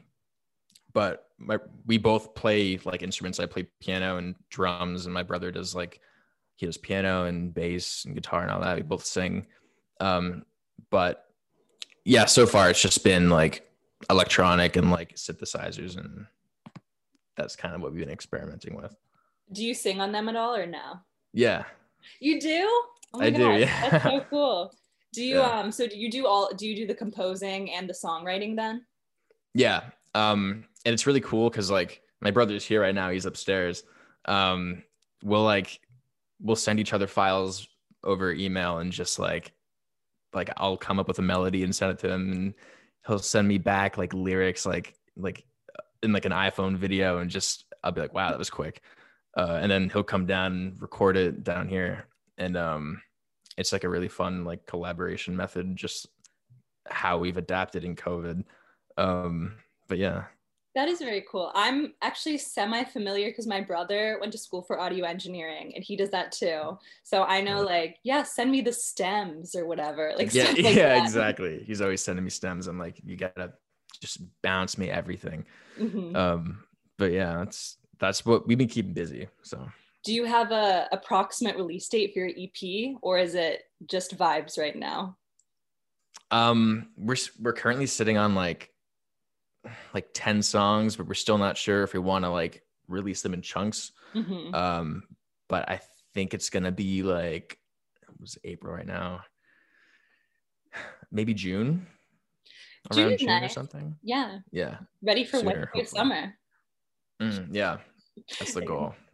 but 0.93 1.30
my 1.45 1.57
we 1.85 1.97
both 1.97 2.35
play 2.35 2.79
like 2.85 3.01
instruments. 3.01 3.39
I 3.39 3.45
play 3.45 3.67
piano 3.79 4.17
and 4.17 4.35
drums, 4.49 5.05
and 5.05 5.13
my 5.13 5.23
brother 5.23 5.51
does 5.51 5.73
like 5.75 5.99
he 6.55 6.65
does 6.65 6.77
piano 6.77 7.25
and 7.25 7.53
bass 7.53 8.05
and 8.05 8.13
guitar 8.15 8.41
and 8.43 8.51
all 8.51 8.61
that. 8.61 8.75
We 8.77 8.83
both 8.83 9.05
sing. 9.05 9.47
Um, 9.99 10.45
but 10.89 11.25
yeah, 12.05 12.25
so 12.25 12.45
far 12.45 12.69
it's 12.69 12.81
just 12.81 13.03
been 13.03 13.29
like 13.29 13.69
electronic 14.09 14.75
and 14.75 14.91
like 14.91 15.15
synthesizers, 15.15 15.97
and 15.97 16.25
that's 17.37 17.55
kind 17.55 17.75
of 17.75 17.81
what 17.81 17.91
we've 17.91 18.01
been 18.01 18.09
experimenting 18.13 18.75
with. 18.75 18.95
Do 19.51 19.63
you 19.65 19.73
sing 19.73 19.99
on 20.01 20.11
them 20.11 20.29
at 20.29 20.35
all 20.35 20.55
or 20.55 20.65
no? 20.65 20.99
Yeah, 21.33 21.63
You 22.19 22.39
do? 22.41 22.67
Oh 23.13 23.19
my 23.19 23.25
I 23.25 23.29
do, 23.29 23.37
gosh, 23.39 23.59
yeah. 23.59 23.89
That's 23.89 24.03
so 24.05 24.25
cool. 24.29 24.73
Do 25.13 25.21
you 25.23 25.39
Yeah. 25.39 25.59
um 25.59 25.71
so 25.73 25.87
do 25.87 25.97
you 25.97 26.09
do 26.09 26.25
all 26.25 26.53
do 26.55 26.65
you 26.65 26.73
do 26.73 26.87
the 26.87 26.95
composing 26.95 27.69
and 27.73 27.87
the 27.89 27.93
songwriting 27.93 28.55
then? 28.55 28.85
Yeah. 29.53 29.81
Um, 30.15 30.63
and 30.85 30.93
it's 30.93 31.07
really 31.07 31.21
cool 31.21 31.49
because 31.49 31.69
like 31.69 32.01
my 32.21 32.31
brother's 32.31 32.65
here 32.65 32.81
right 32.81 32.95
now, 32.95 33.09
he's 33.09 33.25
upstairs. 33.25 33.83
Um, 34.25 34.83
we'll 35.23 35.43
like 35.43 35.79
we'll 36.39 36.55
send 36.55 36.79
each 36.79 36.93
other 36.93 37.07
files 37.07 37.67
over 38.03 38.31
email 38.31 38.79
and 38.79 38.91
just 38.91 39.19
like 39.19 39.53
like 40.33 40.49
I'll 40.57 40.77
come 40.77 40.99
up 40.99 41.07
with 41.07 41.19
a 41.19 41.23
melody 41.23 41.63
and 41.63 41.75
send 41.75 41.91
it 41.91 41.99
to 41.99 42.09
him 42.11 42.31
and 42.31 42.53
he'll 43.05 43.19
send 43.19 43.47
me 43.47 43.57
back 43.57 43.97
like 43.97 44.13
lyrics 44.13 44.65
like 44.65 44.95
like 45.15 45.43
in 46.01 46.13
like 46.13 46.25
an 46.25 46.31
iPhone 46.31 46.77
video 46.77 47.19
and 47.19 47.29
just 47.29 47.65
I'll 47.83 47.91
be 47.91 48.01
like, 48.01 48.13
wow, 48.13 48.29
that 48.29 48.39
was 48.39 48.49
quick. 48.49 48.81
Uh, 49.35 49.59
and 49.61 49.71
then 49.71 49.89
he'll 49.89 50.03
come 50.03 50.25
down 50.25 50.51
and 50.51 50.81
record 50.81 51.17
it 51.17 51.43
down 51.43 51.67
here. 51.67 52.05
And 52.37 52.57
um 52.57 53.01
it's 53.57 53.73
like 53.73 53.83
a 53.83 53.89
really 53.89 54.07
fun 54.07 54.45
like 54.45 54.65
collaboration 54.65 55.35
method, 55.35 55.75
just 55.75 56.07
how 56.87 57.17
we've 57.17 57.37
adapted 57.37 57.83
in 57.83 57.95
COVID. 57.95 58.43
Um, 58.97 59.55
but 59.87 59.97
yeah, 59.97 60.25
That 60.73 60.87
is 60.87 60.99
very 60.99 61.25
cool. 61.29 61.51
I'm 61.53 61.93
actually 62.01 62.37
semi 62.37 62.85
familiar 62.85 63.27
because 63.27 63.45
my 63.45 63.59
brother 63.59 64.17
went 64.21 64.31
to 64.31 64.37
school 64.37 64.61
for 64.61 64.79
audio 64.79 65.05
engineering 65.05 65.73
and 65.75 65.83
he 65.83 65.97
does 65.97 66.11
that 66.11 66.31
too. 66.31 66.77
So 67.03 67.23
I 67.23 67.41
know, 67.41 67.61
like, 67.61 67.97
yeah, 68.03 68.23
send 68.23 68.51
me 68.51 68.61
the 68.61 68.71
stems 68.71 69.53
or 69.53 69.65
whatever. 69.65 70.13
Like, 70.15 70.33
yeah, 70.33 70.45
like 70.57 70.75
yeah, 70.75 71.03
exactly. 71.03 71.63
He's 71.65 71.81
always 71.81 72.01
sending 72.01 72.23
me 72.23 72.29
stems. 72.29 72.67
I'm 72.67 72.79
like, 72.79 73.01
you 73.03 73.17
gotta 73.17 73.53
just 73.99 74.21
bounce 74.41 74.77
me 74.77 74.89
everything. 74.89 75.45
Mhm. 75.77 76.15
Um, 76.15 76.63
but 76.97 77.11
yeah, 77.11 77.37
that's 77.39 77.77
that's 77.99 78.25
what 78.25 78.47
we've 78.47 78.57
been 78.57 78.69
keeping 78.69 78.93
busy. 78.93 79.27
So 79.43 79.67
Do 80.05 80.13
you 80.13 80.23
have 80.23 80.51
a 80.51 80.87
approximate 80.93 81.57
release 81.57 81.89
date 81.89 82.13
for 82.13 82.19
your 82.19 82.29
EP 82.29 82.97
or 83.01 83.17
is 83.17 83.35
it 83.35 83.63
just 83.87 84.17
vibes 84.17 84.57
right 84.57 84.75
now? 84.75 85.17
um 86.31 86.87
we're 86.97 87.17
we're 87.39 87.53
currently 87.53 87.85
sitting 87.85 88.17
on 88.17 88.33
like 88.35 88.70
like 89.93 90.09
10 90.13 90.41
songs, 90.41 90.95
but 90.95 91.07
we're 91.07 91.13
still 91.13 91.37
not 91.37 91.57
sure 91.57 91.83
if 91.83 91.93
we 91.93 91.99
want 91.99 92.25
to 92.25 92.29
like 92.29 92.63
release 92.87 93.21
them 93.21 93.33
in 93.33 93.41
chunks. 93.41 93.91
Mhm. 94.13 94.53
Um, 94.53 95.03
but 95.47 95.69
I 95.69 95.81
think 96.13 96.33
it's 96.33 96.49
gonna 96.49 96.71
be 96.71 97.03
like 97.03 97.57
it 98.03 98.09
was 98.19 98.37
April 98.43 98.73
right 98.73 98.87
now. 98.87 99.21
Maybe 101.11 101.33
June. 101.33 101.85
June 102.93 103.07
Around 103.09 103.17
June 103.19 103.43
or 103.43 103.49
something. 103.49 103.95
yeah, 104.01 104.39
Yeah. 104.51 104.77
ready 105.03 105.23
for 105.23 105.37
Sooner, 105.37 105.69
winter 105.75 105.87
summer. 105.89 106.33
Mm, 107.21 107.49
yeah. 107.51 107.77
That's 108.39 108.53
the 108.53 108.61
goal. 108.65 108.95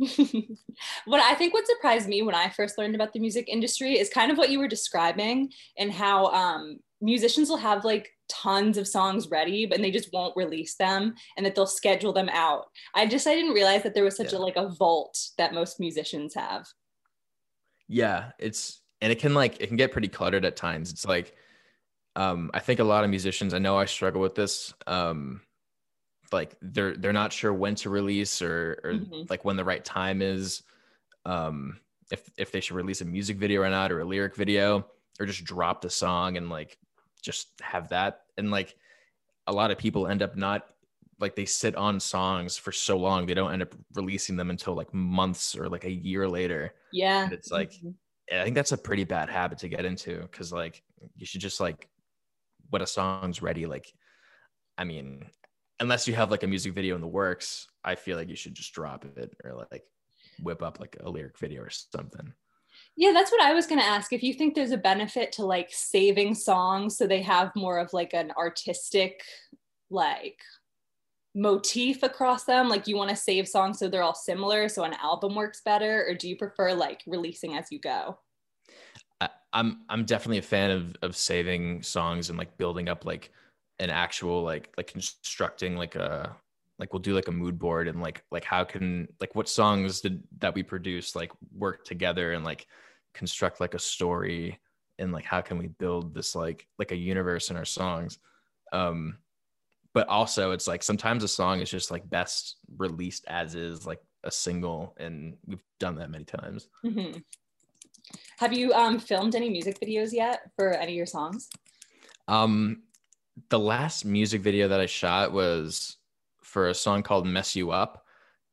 what 1.06 1.22
I 1.22 1.34
think 1.36 1.54
what 1.54 1.68
surprised 1.68 2.08
me 2.08 2.22
when 2.22 2.34
I 2.36 2.50
first 2.50 2.78
learned 2.78 2.96
about 2.96 3.14
the 3.14 3.20
music 3.20 3.48
industry 3.50 3.98
is 4.00 4.10
kind 4.10 4.32
of 4.32 4.38
what 4.38 4.50
you 4.50 4.60
were 4.60 4.68
describing 4.68 5.52
and 5.78 5.92
how 5.92 6.28
um, 6.28 6.80
musicians 7.02 7.50
will 7.50 7.58
have 7.58 7.84
like 7.84 8.10
tons 8.30 8.78
of 8.78 8.88
songs 8.88 9.30
ready, 9.30 9.66
but 9.66 9.82
they 9.82 9.92
just 9.92 10.12
won't 10.14 10.36
release 10.36 10.76
them 10.76 11.14
and 11.36 11.46
that 11.46 11.56
they'll 11.56 11.66
schedule 11.68 12.14
them 12.14 12.30
out. 12.30 12.66
I 12.94 13.06
just 13.06 13.28
I 13.28 13.36
didn't 13.36 13.54
realize 13.54 13.84
that 13.84 13.94
there 13.94 14.04
was 14.04 14.18
such 14.18 14.34
Yeah. 14.34 14.40
a 14.40 14.42
like 14.42 14.58
a 14.58 14.70
vault 14.70 15.18
that 15.38 15.54
most 15.54 15.80
musicians 15.80 16.34
have. 16.36 16.66
Yeah, 17.88 18.32
it's 18.40 18.82
and 19.02 19.12
it 19.12 19.20
can 19.20 19.34
like 19.34 19.62
it 19.62 19.68
can 19.68 19.78
get 19.78 19.92
pretty 19.92 20.08
cluttered 20.08 20.46
at 20.46 20.56
times. 20.56 20.92
It's 20.92 21.06
like 21.06 21.36
um 22.16 22.52
I 22.54 22.60
think 22.60 22.80
a 22.80 22.84
lot 22.84 23.04
of 23.04 23.10
musicians, 23.10 23.54
I 23.54 23.60
know 23.60 23.78
I 23.78 23.86
struggle 23.86 24.22
with 24.22 24.36
this. 24.36 24.74
Um 24.88 25.42
like 26.32 26.58
they're 26.62 26.98
they're 26.98 27.14
not 27.14 27.32
sure 27.32 27.54
when 27.54 27.76
to 27.76 27.90
release 27.90 28.42
or 28.42 28.80
or 28.84 28.94
Mhm. 28.94 29.30
like 29.30 29.46
when 29.46 29.56
the 29.56 29.64
right 29.66 29.84
time 29.84 30.22
is. 30.22 30.64
Um 31.26 31.80
if 32.12 32.30
if 32.38 32.52
they 32.52 32.60
should 32.62 32.76
release 32.76 33.02
a 33.02 33.06
music 33.06 33.38
video 33.38 33.62
or 33.62 33.70
not 33.70 33.92
or 33.92 34.00
a 34.02 34.06
lyric 34.06 34.36
video 34.36 34.90
or 35.20 35.26
just 35.26 35.44
drop 35.46 35.82
the 35.82 35.90
song 35.90 36.38
and 36.38 36.50
like 36.50 36.78
just 37.22 37.50
have 37.62 37.90
that 37.90 38.24
and 38.38 38.52
like 38.52 38.78
a 39.48 39.54
lot 39.54 39.72
of 39.72 39.78
people 39.78 40.08
end 40.08 40.22
up 40.22 40.36
not 40.36 40.70
like 41.20 41.36
they 41.36 41.46
sit 41.46 41.76
on 41.76 42.00
songs 42.00 42.58
for 42.58 42.72
so 42.72 42.98
long 42.98 43.26
they 43.26 43.34
don't 43.34 43.54
end 43.54 43.62
up 43.62 43.74
releasing 43.96 44.36
them 44.36 44.50
until 44.50 44.76
like 44.76 44.94
months 44.94 45.56
or 45.56 45.68
like 45.70 45.84
a 45.86 45.92
year 45.92 46.28
later 46.28 46.74
Yeah. 46.92 47.24
And 47.24 47.34
it's 47.34 47.52
like 47.52 47.72
Mhm. 47.72 47.96
I 48.32 48.44
think 48.44 48.56
that's 48.56 48.74
a 48.74 48.78
pretty 48.78 49.06
bad 49.06 49.30
habit 49.30 49.58
to 49.60 49.70
get 49.70 49.86
into 49.86 50.20
because 50.22 50.52
like 50.52 50.84
you 51.16 51.26
should 51.26 51.42
just 51.42 51.60
like 51.62 51.90
when 52.70 52.82
a 52.82 52.88
song's 52.88 53.42
ready, 53.42 53.66
like 53.66 53.94
I 54.78 54.84
mean, 54.84 55.32
unless 55.80 56.08
you 56.08 56.16
have 56.16 56.30
like 56.32 56.44
a 56.44 56.48
music 56.48 56.74
video 56.74 56.96
in 56.96 57.02
the 57.02 57.08
works, 57.08 57.68
I 57.84 57.96
feel 57.96 58.18
like 58.18 58.30
you 58.30 58.36
should 58.36 58.54
just 58.54 58.74
drop 58.74 59.06
it 59.06 59.36
or 59.44 59.66
like 59.72 59.84
whip 60.44 60.62
up 60.62 60.80
like 60.80 60.98
a 61.00 61.10
lyric 61.10 61.38
video 61.40 61.64
or 61.64 61.70
something. 61.70 62.34
Yeah, 63.00 63.12
that's 63.14 63.32
what 63.32 63.44
I 63.44 63.54
was 63.54 63.68
going 63.68 63.80
to 63.80 63.86
ask. 63.86 64.12
If 64.12 64.24
you 64.24 64.34
think 64.34 64.56
there's 64.56 64.72
a 64.72 64.78
benefit 64.78 65.32
to 65.34 65.46
like 65.46 65.70
saving 65.72 66.34
songs 66.34 66.98
so 66.98 67.06
they 67.06 67.22
have 67.22 67.56
more 67.56 67.78
of 67.78 67.94
like 67.94 68.14
an 68.16 68.32
artistic 68.36 69.22
like 69.92 70.40
motif 71.36 72.02
across 72.02 72.46
them, 72.46 72.70
like 72.70 72.88
you 72.88 72.98
want 72.98 73.12
to 73.12 73.16
save 73.16 73.48
songs 73.48 73.78
so 73.78 73.88
they're 73.88 74.02
all 74.02 74.16
similar 74.16 74.68
so 74.68 74.84
an 74.84 74.96
album 74.96 75.36
works 75.36 75.62
better 75.64 76.08
or 76.10 76.16
do 76.16 76.28
you 76.28 76.36
prefer 76.36 76.74
like 76.74 77.04
releasing 77.06 77.56
as 77.56 77.72
you 77.72 77.80
go? 77.80 78.18
I, 79.22 79.30
I'm 79.54 79.84
I'm 79.90 80.04
definitely 80.04 80.40
a 80.40 80.42
fan 80.44 80.72
of 80.72 80.96
of 81.04 81.16
saving 81.16 81.84
songs 81.84 82.30
and 82.30 82.40
like 82.40 82.58
building 82.58 82.90
up 82.90 83.06
like 83.06 83.32
an 83.78 83.92
actual 83.92 84.42
like 84.42 84.74
like 84.76 84.88
constructing 84.88 85.78
like 85.78 85.96
a 85.96 86.36
like 86.80 86.94
we'll 86.94 87.00
do 87.00 87.14
like 87.14 87.28
a 87.28 87.32
mood 87.32 87.60
board 87.60 87.88
and 87.88 88.02
like 88.02 88.24
like 88.32 88.44
how 88.44 88.64
can 88.64 89.08
like 89.20 89.36
what 89.36 89.48
songs 89.48 90.02
did 90.02 90.24
that 90.40 90.56
we 90.56 90.64
produce 90.64 91.16
like 91.16 91.32
work 91.56 91.86
together 91.86 92.34
and 92.34 92.44
like 92.44 92.66
construct 93.18 93.60
like 93.60 93.74
a 93.74 93.80
story 93.80 94.60
and 95.00 95.12
like 95.12 95.26
how 95.26 95.42
can 95.42 95.58
we 95.58 95.68
build 95.68 96.14
this 96.14 96.36
like 96.36 96.68
like 96.78 96.92
a 96.92 96.96
universe 96.96 97.50
in 97.50 97.58
our 97.58 97.66
songs 97.66 98.20
um 98.72 99.18
but 99.94 100.08
also 100.08 100.52
it's 100.52 100.68
like 100.68 100.84
sometimes 100.84 101.24
a 101.24 101.28
song 101.28 101.60
is 101.60 101.70
just 101.70 101.90
like 101.90 102.08
best 102.10 102.58
released 102.78 103.26
as 103.28 103.56
is 103.56 103.88
like 103.88 104.00
a 104.24 104.32
single 104.32 104.96
and 104.98 105.36
we've 105.48 105.64
done 105.80 105.96
that 105.96 106.12
many 106.12 106.24
times 106.24 106.70
Mhm. 106.86 107.24
Have 108.38 108.54
you 108.54 108.72
um, 108.74 109.00
filmed 109.00 109.36
any 109.36 109.50
music 109.50 109.80
videos 109.80 110.14
yet 110.14 110.52
for 110.56 110.72
any 110.72 110.94
of 110.94 110.98
your 110.98 111.06
songs? 111.06 111.50
Um, 112.28 112.84
the 113.50 113.60
last 113.60 114.06
music 114.06 114.42
video 114.42 114.68
that 114.68 114.80
I 114.80 114.86
shot 114.86 115.32
was 115.32 115.98
for 116.42 116.70
a 116.70 116.74
song 116.74 117.04
called 117.04 117.28
"Mess 117.28 117.56
You 117.56 117.72
Up," 117.72 118.06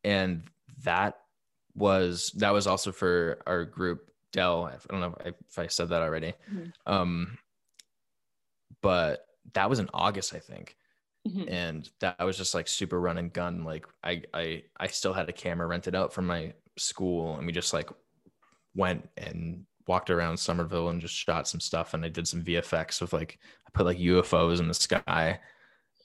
and 0.03 0.45
that 0.83 1.19
was 1.75 2.33
that 2.37 2.53
was 2.53 2.67
also 2.67 2.93
for 2.93 3.39
our 3.47 3.65
group 3.65 4.11
Del. 4.35 4.67
I 4.67 4.77
don't 4.91 5.01
know 5.01 5.15
if 5.25 5.59
I 5.59 5.69
said 5.69 5.89
that 5.91 6.03
already. 6.03 6.35
Mhm. 6.53 6.73
Um, 6.87 7.39
but 8.83 9.27
that 9.55 9.71
was 9.71 9.79
in 9.79 9.89
August, 9.95 10.35
I 10.35 10.41
think, 10.41 10.77
Mhm. 11.27 11.49
and 11.51 11.91
that 12.01 12.19
was 12.19 12.37
just 12.37 12.55
like 12.55 12.69
super 12.69 13.01
run 13.01 13.17
and 13.19 13.33
gun. 13.33 13.65
Like 13.65 13.87
I 14.03 14.23
I 14.35 14.65
I 14.77 14.89
still 14.89 15.13
had 15.15 15.29
a 15.29 15.33
camera 15.33 15.67
rented 15.67 15.95
out 15.95 16.13
from 16.13 16.27
my 16.27 16.53
school, 16.77 17.37
and 17.37 17.47
we 17.47 17.53
just 17.53 17.73
like 17.73 17.89
went 18.75 19.09
and 19.17 19.65
walked 19.87 20.11
around 20.11 20.37
Somerville 20.39 20.89
and 20.89 21.01
just 21.01 21.15
shot 21.15 21.47
some 21.47 21.61
stuff. 21.61 21.95
And 21.95 22.05
I 22.05 22.09
did 22.09 22.27
some 22.27 22.43
VFX 22.43 23.01
with 23.01 23.13
like 23.13 23.39
I 23.67 23.71
put 23.73 23.87
like 23.87 23.99
UFOs 23.99 24.59
in 24.61 24.69
the 24.69 24.75
sky, 24.75 25.41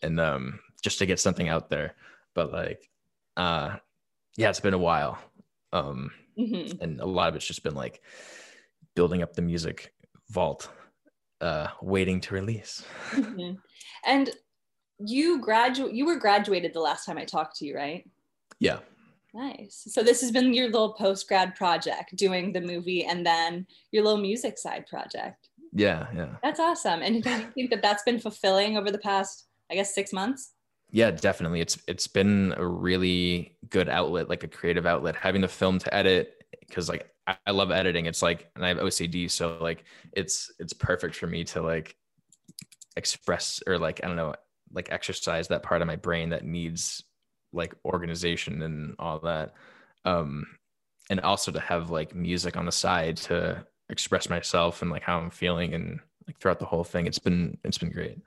and 0.04 0.20
um 0.20 0.60
just 0.84 1.00
to 1.00 1.06
get 1.06 1.20
something 1.20 1.50
out 1.50 1.70
there. 1.70 1.96
But 2.36 2.54
like, 2.54 2.90
uh, 3.38 3.78
yeah, 4.38 4.50
it's 4.50 4.60
been 4.62 4.74
a 4.76 4.78
while. 4.78 5.18
Um, 5.72 6.12
Mhm. 6.38 6.82
and 6.82 7.00
a 7.02 7.06
lot 7.06 7.30
of 7.30 7.36
it's 7.36 7.46
just 7.46 7.64
been 7.64 7.76
like 7.76 8.02
building 8.96 9.22
up 9.22 9.34
the 9.34 9.42
music 9.42 9.94
vault, 10.30 10.70
uh, 11.42 11.68
waiting 11.82 12.22
to 12.22 12.34
release. 12.34 12.84
Mhm. 13.12 13.60
And 14.06 14.30
you 15.00 15.40
graduate 15.40 15.94
you 15.94 16.06
were 16.06 16.18
graduated 16.18 16.74
the 16.74 16.80
last 16.82 17.06
time 17.06 17.18
I 17.18 17.26
talked 17.26 17.58
to 17.58 17.66
you, 17.66 17.76
right? 17.76 18.10
Yeah. 18.60 18.80
Nice. 19.34 19.86
So 19.92 20.02
this 20.02 20.22
has 20.22 20.32
been 20.32 20.54
your 20.54 20.66
little 20.68 20.94
post 20.94 21.28
grad 21.28 21.56
project, 21.56 22.16
doing 22.16 22.52
the 22.52 22.62
movie 22.62 23.06
and 23.06 23.26
then 23.26 23.68
your 23.92 24.04
little 24.04 24.20
music 24.20 24.58
side 24.58 24.88
project. 24.88 25.50
Yeah. 25.72 26.08
Yeah. 26.16 26.38
That's 26.42 26.60
awesome. 26.60 27.02
And 27.04 27.22
do 27.24 27.30
you 27.30 27.52
think 27.52 27.70
that 27.70 27.82
that's 27.84 28.02
been 28.04 28.20
fulfilling 28.20 28.76
over 28.76 28.90
the 28.92 28.98
past, 28.98 29.48
I 29.70 29.76
guess, 29.76 29.94
six 29.94 30.12
months? 30.12 30.54
Yeah, 30.92 31.12
definitely. 31.12 31.62
It's 31.62 31.78
it's 31.88 32.08
been 32.08 32.54
a 32.58 32.66
really 32.66 33.56
good 33.70 33.90
outlet, 33.90 34.28
like 34.30 34.44
a 34.44 34.48
creative 34.48 34.86
outlet. 34.86 35.16
Having 35.16 35.42
the 35.42 35.48
film 35.48 35.78
to 35.80 35.94
edit, 35.94 36.44
because 36.68 36.90
like 36.90 37.12
I, 37.46 37.52
love 37.52 37.70
editing. 37.72 38.08
It's 38.08 38.24
like, 38.24 38.50
and 38.56 38.66
I 38.66 38.70
have 38.70 38.78
OCD, 38.78 39.30
so 39.30 39.58
like 39.62 39.84
it's 40.14 40.52
it's 40.60 40.74
perfect 40.74 41.16
for 41.16 41.28
me 41.28 41.44
to 41.46 41.62
like 41.62 41.96
express 42.96 43.62
or 43.68 43.78
like 43.78 44.02
I 44.04 44.08
don't 44.08 44.16
know, 44.18 44.34
like 44.74 44.92
exercise 44.92 45.48
that 45.50 45.64
part 45.64 45.82
of 45.82 45.88
my 45.88 45.96
brain 45.96 46.30
that 46.30 46.44
needs 46.46 47.04
like 47.54 47.76
organization 47.86 48.62
and 48.64 48.96
all 49.00 49.20
that. 49.20 49.54
Um, 50.06 50.46
and 51.12 51.20
also 51.22 51.52
to 51.52 51.60
have 51.60 51.92
like 51.92 52.16
music 52.16 52.58
on 52.58 52.66
the 52.66 52.72
side 52.72 53.18
to 53.18 53.66
express 53.90 54.30
myself 54.30 54.82
and 54.82 54.90
like 54.92 55.04
how 55.04 55.20
I'm 55.20 55.30
feeling 55.32 55.74
and 55.74 56.00
like 56.28 56.40
throughout 56.40 56.60
the 56.60 56.66
whole 56.66 56.84
thing. 56.84 57.06
It's 57.08 57.20
been 57.20 57.58
it's 57.64 57.78
been 57.78 57.92
great. 57.92 58.18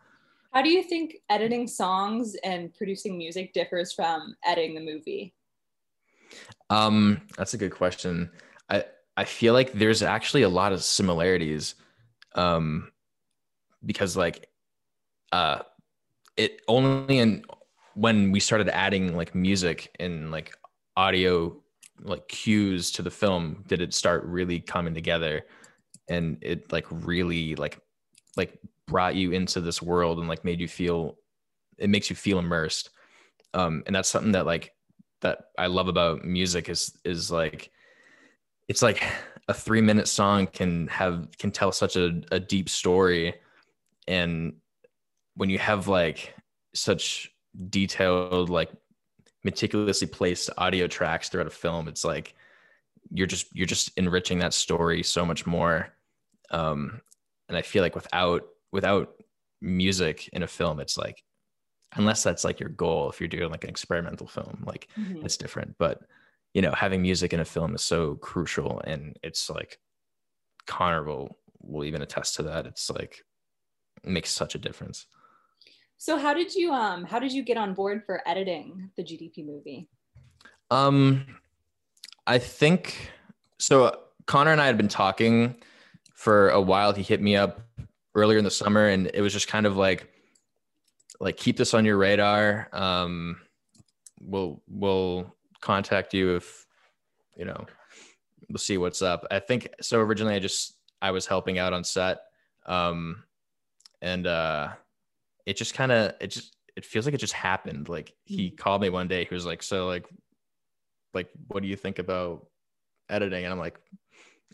How 0.52 0.61
do 0.61 0.68
you 0.68 0.82
think 0.82 1.16
editing 1.30 1.66
songs 1.66 2.37
and 2.44 2.75
producing 2.75 3.16
music 3.16 3.54
differs 3.54 3.92
from 3.92 4.37
editing 4.44 4.75
the 4.75 4.82
movie? 4.82 5.35
Um, 6.68 7.23
that's 7.38 7.54
a 7.54 7.59
good 7.59 7.73
question. 7.73 8.30
I 8.68 8.85
I 9.16 9.25
feel 9.25 9.54
like 9.54 9.73
there's 9.73 10.02
actually 10.02 10.42
a 10.42 10.49
lot 10.49 10.73
of 10.73 10.82
similarities, 10.82 11.75
um, 12.35 12.92
because 13.85 14.16
like, 14.16 14.49
uh, 15.32 15.62
it 16.37 16.61
only 16.68 17.18
in 17.18 17.44
when 17.94 18.30
we 18.30 18.40
started 18.40 18.68
adding 18.68 19.16
like 19.16 19.35
music 19.35 19.94
and 20.00 20.30
like 20.30 20.54
audio 20.97 21.62
like 22.00 22.26
cues 22.28 22.90
to 22.92 23.02
the 23.02 23.11
film 23.11 23.64
did 23.68 23.80
it 23.80 23.94
start 23.94 24.25
really 24.25 24.61
coming 24.61 24.92
together, 24.94 25.47
and 26.09 26.37
it 26.42 26.71
like 26.73 26.87
really 26.90 27.54
like 27.56 27.80
like 28.37 28.59
brought 28.87 29.15
you 29.15 29.33
into 29.33 29.61
this 29.61 29.81
world 29.81 30.19
and 30.19 30.29
like 30.29 30.45
made 30.45 30.61
you 30.61 30.69
feel 30.69 31.17
it 31.79 31.91
makes 31.91 32.11
you 32.11 32.17
feel 32.17 32.39
immersed. 32.39 32.91
Um 33.55 33.83
and 33.87 33.95
that's 33.95 34.09
something 34.09 34.33
that 34.33 34.47
like 34.47 34.75
that 35.21 35.47
I 35.59 35.67
love 35.67 35.89
about 35.89 36.25
music 36.25 36.69
is 36.69 36.97
is 37.05 37.31
like 37.31 37.71
it's 38.69 38.83
like 38.83 39.03
a 39.49 39.55
three 39.55 39.81
minute 39.81 40.09
song 40.09 40.47
can 40.47 40.87
have 40.89 41.29
can 41.39 41.51
tell 41.51 41.73
such 41.73 41.97
a, 41.97 42.23
a 42.31 42.41
deep 42.41 42.69
story. 42.69 43.35
And 44.07 44.55
when 45.35 45.51
you 45.51 45.59
have 45.59 45.89
like 45.89 46.35
such 46.75 47.31
detailed 47.69 48.51
like 48.51 48.71
meticulously 49.45 50.07
placed 50.07 50.51
audio 50.57 50.87
tracks 50.87 51.29
throughout 51.29 51.47
a 51.47 51.51
film 51.51 51.89
it's 51.89 52.05
like 52.05 52.35
you're 53.11 53.27
just 53.27 53.55
you're 53.55 53.67
just 53.67 53.91
enriching 53.99 54.39
that 54.39 54.55
story 54.55 55.03
so 55.03 55.25
much 55.25 55.47
more. 55.47 55.89
Um 56.51 57.01
and 57.49 57.59
i 57.59 57.62
feel 57.62 57.83
like 57.83 57.95
without 57.95 58.45
without 58.73 59.14
music 59.61 60.29
in 60.33 60.43
a 60.43 60.47
film 60.47 60.81
it's 60.81 60.97
like 60.99 61.23
unless 61.97 62.23
that's 62.23 62.43
like 62.45 62.59
your 62.59 62.71
goal 62.71 63.09
if 63.11 63.21
you're 63.21 63.29
doing 63.29 63.50
like 63.50 63.64
an 63.64 63.71
experimental 63.71 64.26
film 64.26 64.64
like 64.67 64.88
Mhm. 64.99 65.25
it's 65.25 65.37
different 65.37 65.75
but 65.79 66.00
you 66.55 66.62
know 66.62 66.73
having 66.73 67.00
music 67.02 67.33
in 67.33 67.41
a 67.41 67.45
film 67.45 67.75
is 67.75 67.83
so 67.83 68.17
crucial 68.17 68.81
and 68.85 69.17
it's 69.23 69.49
like 69.50 69.79
connor 70.67 71.05
will 71.05 71.39
will 71.61 71.85
even 71.85 72.02
attest 72.02 72.35
to 72.37 72.43
that 72.45 72.67
it's 72.67 72.91
like 72.91 73.23
it 74.02 74.11
makes 74.11 74.30
such 74.30 74.54
a 74.54 74.58
difference 74.58 75.06
So 75.99 76.19
how 76.19 76.35
did 76.35 76.52
you 76.54 76.73
um 76.73 77.04
how 77.04 77.21
did 77.21 77.32
you 77.32 77.43
get 77.45 77.56
on 77.56 77.75
board 77.75 78.02
for 78.06 78.21
editing 78.26 78.91
the 78.97 79.04
GDP 79.04 79.45
movie? 79.47 79.89
um 80.71 81.25
i 82.26 82.39
think 82.39 83.11
so 83.58 83.97
connor 84.26 84.50
and 84.52 84.61
i 84.61 84.67
had 84.67 84.76
been 84.76 84.89
talking 84.89 85.54
for 86.15 86.49
a 86.50 86.61
while 86.61 86.93
he 86.93 87.02
hit 87.02 87.21
me 87.21 87.37
up 87.37 87.61
earlier 88.15 88.39
in 88.39 88.45
the 88.45 88.51
summer 88.51 88.89
and 88.89 89.11
it 89.15 89.21
was 89.21 89.33
just 89.33 89.49
kind 89.49 89.67
of 89.67 89.77
like 89.77 90.09
like 91.21 91.37
keep 91.37 91.57
this 91.57 91.75
on 91.75 91.85
your 91.85 91.97
radar. 91.97 92.69
Um 92.73 93.41
we'll 94.21 94.63
we'll 94.69 95.35
contact 95.61 96.15
you 96.15 96.37
if 96.37 96.67
you 97.37 97.45
know 97.45 97.67
we'll 98.49 98.59
see 98.59 98.79
what's 98.79 99.03
up. 99.03 99.27
I 99.31 99.39
think 99.39 99.69
so 99.81 100.01
originally 100.01 100.35
i 100.35 100.39
just 100.39 100.77
i 101.01 101.11
was 101.11 101.27
helping 101.27 101.59
out 101.59 101.73
on 101.73 101.85
set. 101.85 102.21
Um 102.67 103.25
and 104.01 104.27
uh 104.27 104.69
it 105.47 105.57
just 105.57 105.75
kind 105.75 105.93
of 105.93 106.15
it 106.21 106.29
just 106.29 106.57
it 106.75 106.85
feels 106.85 107.05
like 107.05 107.15
it 107.15 107.19
just 107.19 107.33
happened. 107.33 107.89
Like 107.89 108.15
he 108.25 108.51
called 108.51 108.83
me 108.83 108.91
one 108.91 109.09
day 109.09 109.25
he 109.25 109.35
was 109.35 109.47
like 109.47 109.63
so 109.63 109.87
like 109.87 110.07
like 111.15 111.29
what 111.49 111.63
do 111.63 111.69
you 111.69 111.77
think 111.77 111.99
about 111.99 112.47
editing? 113.09 113.45
And 113.45 113.53
i'm 113.53 113.59
like 113.59 113.79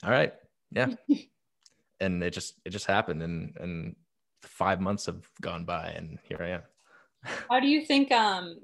all 0.04 0.10
right 0.10 0.32
yeah 0.70 0.88
and 2.00 2.22
it 2.22 2.30
just 2.30 2.54
it 2.64 2.70
just 2.70 2.86
happened 2.86 3.22
and 3.22 3.56
and 3.60 3.96
five 4.42 4.80
months 4.80 5.06
have 5.06 5.28
gone 5.40 5.64
by 5.64 5.88
and 5.88 6.18
here 6.22 6.38
i 6.40 6.48
am 6.48 6.62
How 7.50 7.60
do 7.60 7.66
you 7.66 7.84
think 7.84 8.12
um 8.12 8.60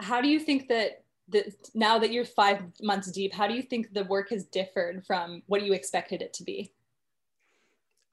how 0.00 0.20
do 0.20 0.28
you 0.28 0.40
think 0.40 0.68
that 0.68 1.04
that 1.28 1.46
now 1.74 1.98
that 1.98 2.12
you're 2.12 2.24
five 2.24 2.62
months 2.82 3.10
deep, 3.10 3.32
how 3.32 3.46
do 3.46 3.54
you 3.54 3.62
think 3.62 3.92
the 3.92 4.04
work 4.04 4.30
has 4.30 4.44
differed 4.44 5.04
from 5.06 5.42
what 5.46 5.62
you 5.62 5.72
expected 5.72 6.20
it 6.20 6.32
to 6.34 6.44
be? 6.44 6.72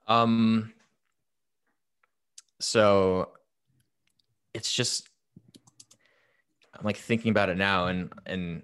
Um, 0.08 0.74
so 2.60 3.30
it's 4.54 4.72
just 4.72 5.10
I'm 6.78 6.86
like 6.86 6.98
thinking 6.98 7.32
about 7.32 7.50
it 7.50 7.58
now, 7.58 7.88
and 7.88 8.12
and 8.26 8.64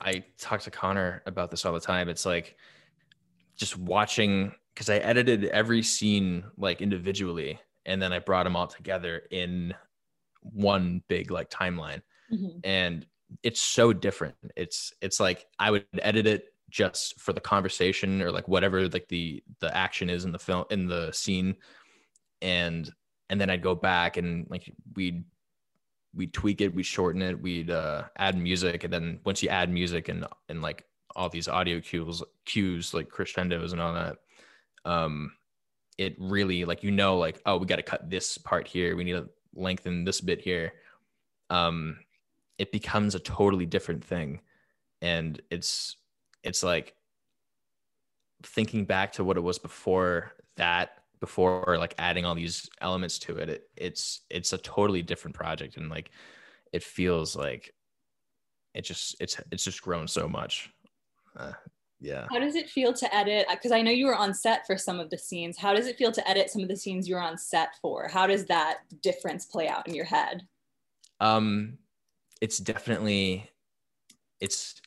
I 0.00 0.24
talk 0.38 0.60
to 0.62 0.70
Connor 0.70 1.22
about 1.26 1.50
this 1.50 1.64
all 1.64 1.72
the 1.72 1.80
time. 1.80 2.08
It's 2.08 2.26
like 2.26 2.56
just 3.62 3.78
watching 3.78 4.52
because 4.74 4.90
I 4.90 4.96
edited 4.96 5.44
every 5.46 5.82
scene 5.84 6.44
like 6.56 6.80
individually, 6.82 7.60
and 7.86 8.02
then 8.02 8.12
I 8.12 8.18
brought 8.18 8.42
them 8.44 8.56
all 8.56 8.66
together 8.66 9.22
in 9.30 9.72
one 10.40 11.02
big 11.08 11.30
like 11.30 11.48
timeline. 11.50 12.02
Mhm. 12.32 12.60
and 12.64 13.06
it's 13.42 13.60
so 13.60 13.92
different. 13.92 14.34
It's 14.56 14.92
it's 15.00 15.18
like 15.20 15.46
i 15.58 15.70
would 15.70 15.86
edit 16.00 16.26
it 16.26 16.54
just 16.70 17.18
for 17.20 17.32
the 17.32 17.40
conversation 17.40 18.20
or 18.22 18.30
like 18.32 18.48
whatever 18.48 18.88
like 18.88 19.08
the 19.08 19.42
the 19.60 19.74
action 19.76 20.10
is 20.10 20.24
in 20.24 20.32
the 20.32 20.38
film 20.38 20.64
in 20.70 20.86
the 20.88 21.12
scene. 21.12 21.54
And 22.42 22.90
and 23.30 23.40
then 23.40 23.48
i'd 23.50 23.62
go 23.62 23.74
back 23.74 24.16
and 24.16 24.46
like 24.50 24.64
we'd 24.96 25.24
we'd 26.14 26.32
tweak 26.34 26.60
it 26.60 26.74
we'd 26.74 26.84
shorten 26.96 27.22
it 27.22 27.40
we'd 27.40 27.70
uh 27.70 28.04
add 28.16 28.36
music. 28.36 28.84
And 28.84 28.92
then 28.92 29.20
once 29.24 29.42
you 29.42 29.48
add 29.50 29.70
music 29.70 30.08
and 30.08 30.26
and 30.48 30.60
like 30.62 30.84
all 31.14 31.28
these 31.28 31.48
audio 31.48 31.80
cues 31.80 32.22
cues 32.44 32.94
like 32.94 33.08
crescendos 33.08 33.72
and 33.72 33.80
all 33.80 33.94
that 33.94 34.16
um 34.84 35.32
it 35.98 36.16
really 36.18 36.64
like 36.64 36.82
you 36.82 36.90
know 36.90 37.18
like 37.18 37.40
oh 37.46 37.56
we 37.56 37.66
got 37.66 37.76
to 37.76 37.82
cut 37.82 38.08
this 38.08 38.38
part 38.38 38.66
here. 38.66 38.96
We 38.96 39.04
need 39.04 39.12
to 39.12 39.28
lengthen 39.54 40.04
this 40.04 40.20
bit 40.20 40.40
here. 40.40 40.72
Um 41.50 41.98
it 42.58 42.72
becomes 42.72 43.14
a 43.14 43.20
totally 43.20 43.66
different 43.66 44.04
thing. 44.04 44.40
And 45.00 45.40
it's 45.50 45.96
it's 46.42 46.62
like 46.62 46.94
thinking 48.42 48.84
back 48.84 49.12
to 49.12 49.24
what 49.24 49.36
it 49.36 49.42
was 49.42 49.58
before 49.58 50.32
that 50.56 51.02
before 51.20 51.76
like 51.78 51.94
adding 51.98 52.24
all 52.24 52.34
these 52.34 52.68
elements 52.80 53.18
to 53.20 53.36
it, 53.36 53.48
it 53.48 53.70
it's 53.76 54.22
it's 54.30 54.52
a 54.52 54.58
totally 54.58 55.02
different 55.02 55.36
project. 55.36 55.76
And 55.76 55.88
like 55.88 56.10
it 56.72 56.82
feels 56.82 57.36
like 57.36 57.74
it 58.74 58.82
just 58.82 59.16
it's 59.20 59.40
it's 59.50 59.64
just 59.64 59.82
grown 59.82 60.08
so 60.08 60.26
much 60.26 60.70
uh, 61.36 61.52
yeah 62.00 62.26
How 62.30 62.38
does 62.38 62.56
it 62.56 62.68
feel 62.68 62.92
to 62.94 63.14
edit? 63.14 63.46
Because 63.50 63.72
I 63.72 63.82
know 63.82 63.90
you 63.90 64.06
were 64.06 64.16
on 64.16 64.34
set 64.34 64.66
for 64.66 64.76
some 64.76 64.98
of 64.98 65.10
the 65.10 65.18
scenes. 65.18 65.56
How 65.56 65.72
does 65.72 65.86
it 65.86 65.96
feel 65.96 66.12
to 66.12 66.28
edit 66.28 66.50
some 66.50 66.62
of 66.62 66.68
the 66.68 66.76
scenes 66.76 67.08
you 67.08 67.14
were 67.14 67.20
on 67.20 67.38
set 67.38 67.76
for? 67.80 68.08
How 68.08 68.26
does 68.26 68.46
that 68.46 68.78
difference 69.02 69.46
play 69.46 69.68
out 69.68 69.86
in 69.86 69.94
your 69.94 70.04
head? 70.04 70.46
um 71.22 71.78
it's 72.40 72.58
definitely 72.58 73.48
it's 74.40 74.82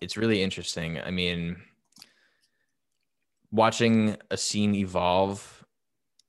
it's 0.00 0.16
really 0.16 0.42
interesting 0.42 1.00
i 1.00 1.10
mean 1.10 1.56
watching 3.52 4.16
a 4.32 4.36
scene 4.36 4.74
evolve 4.74 5.64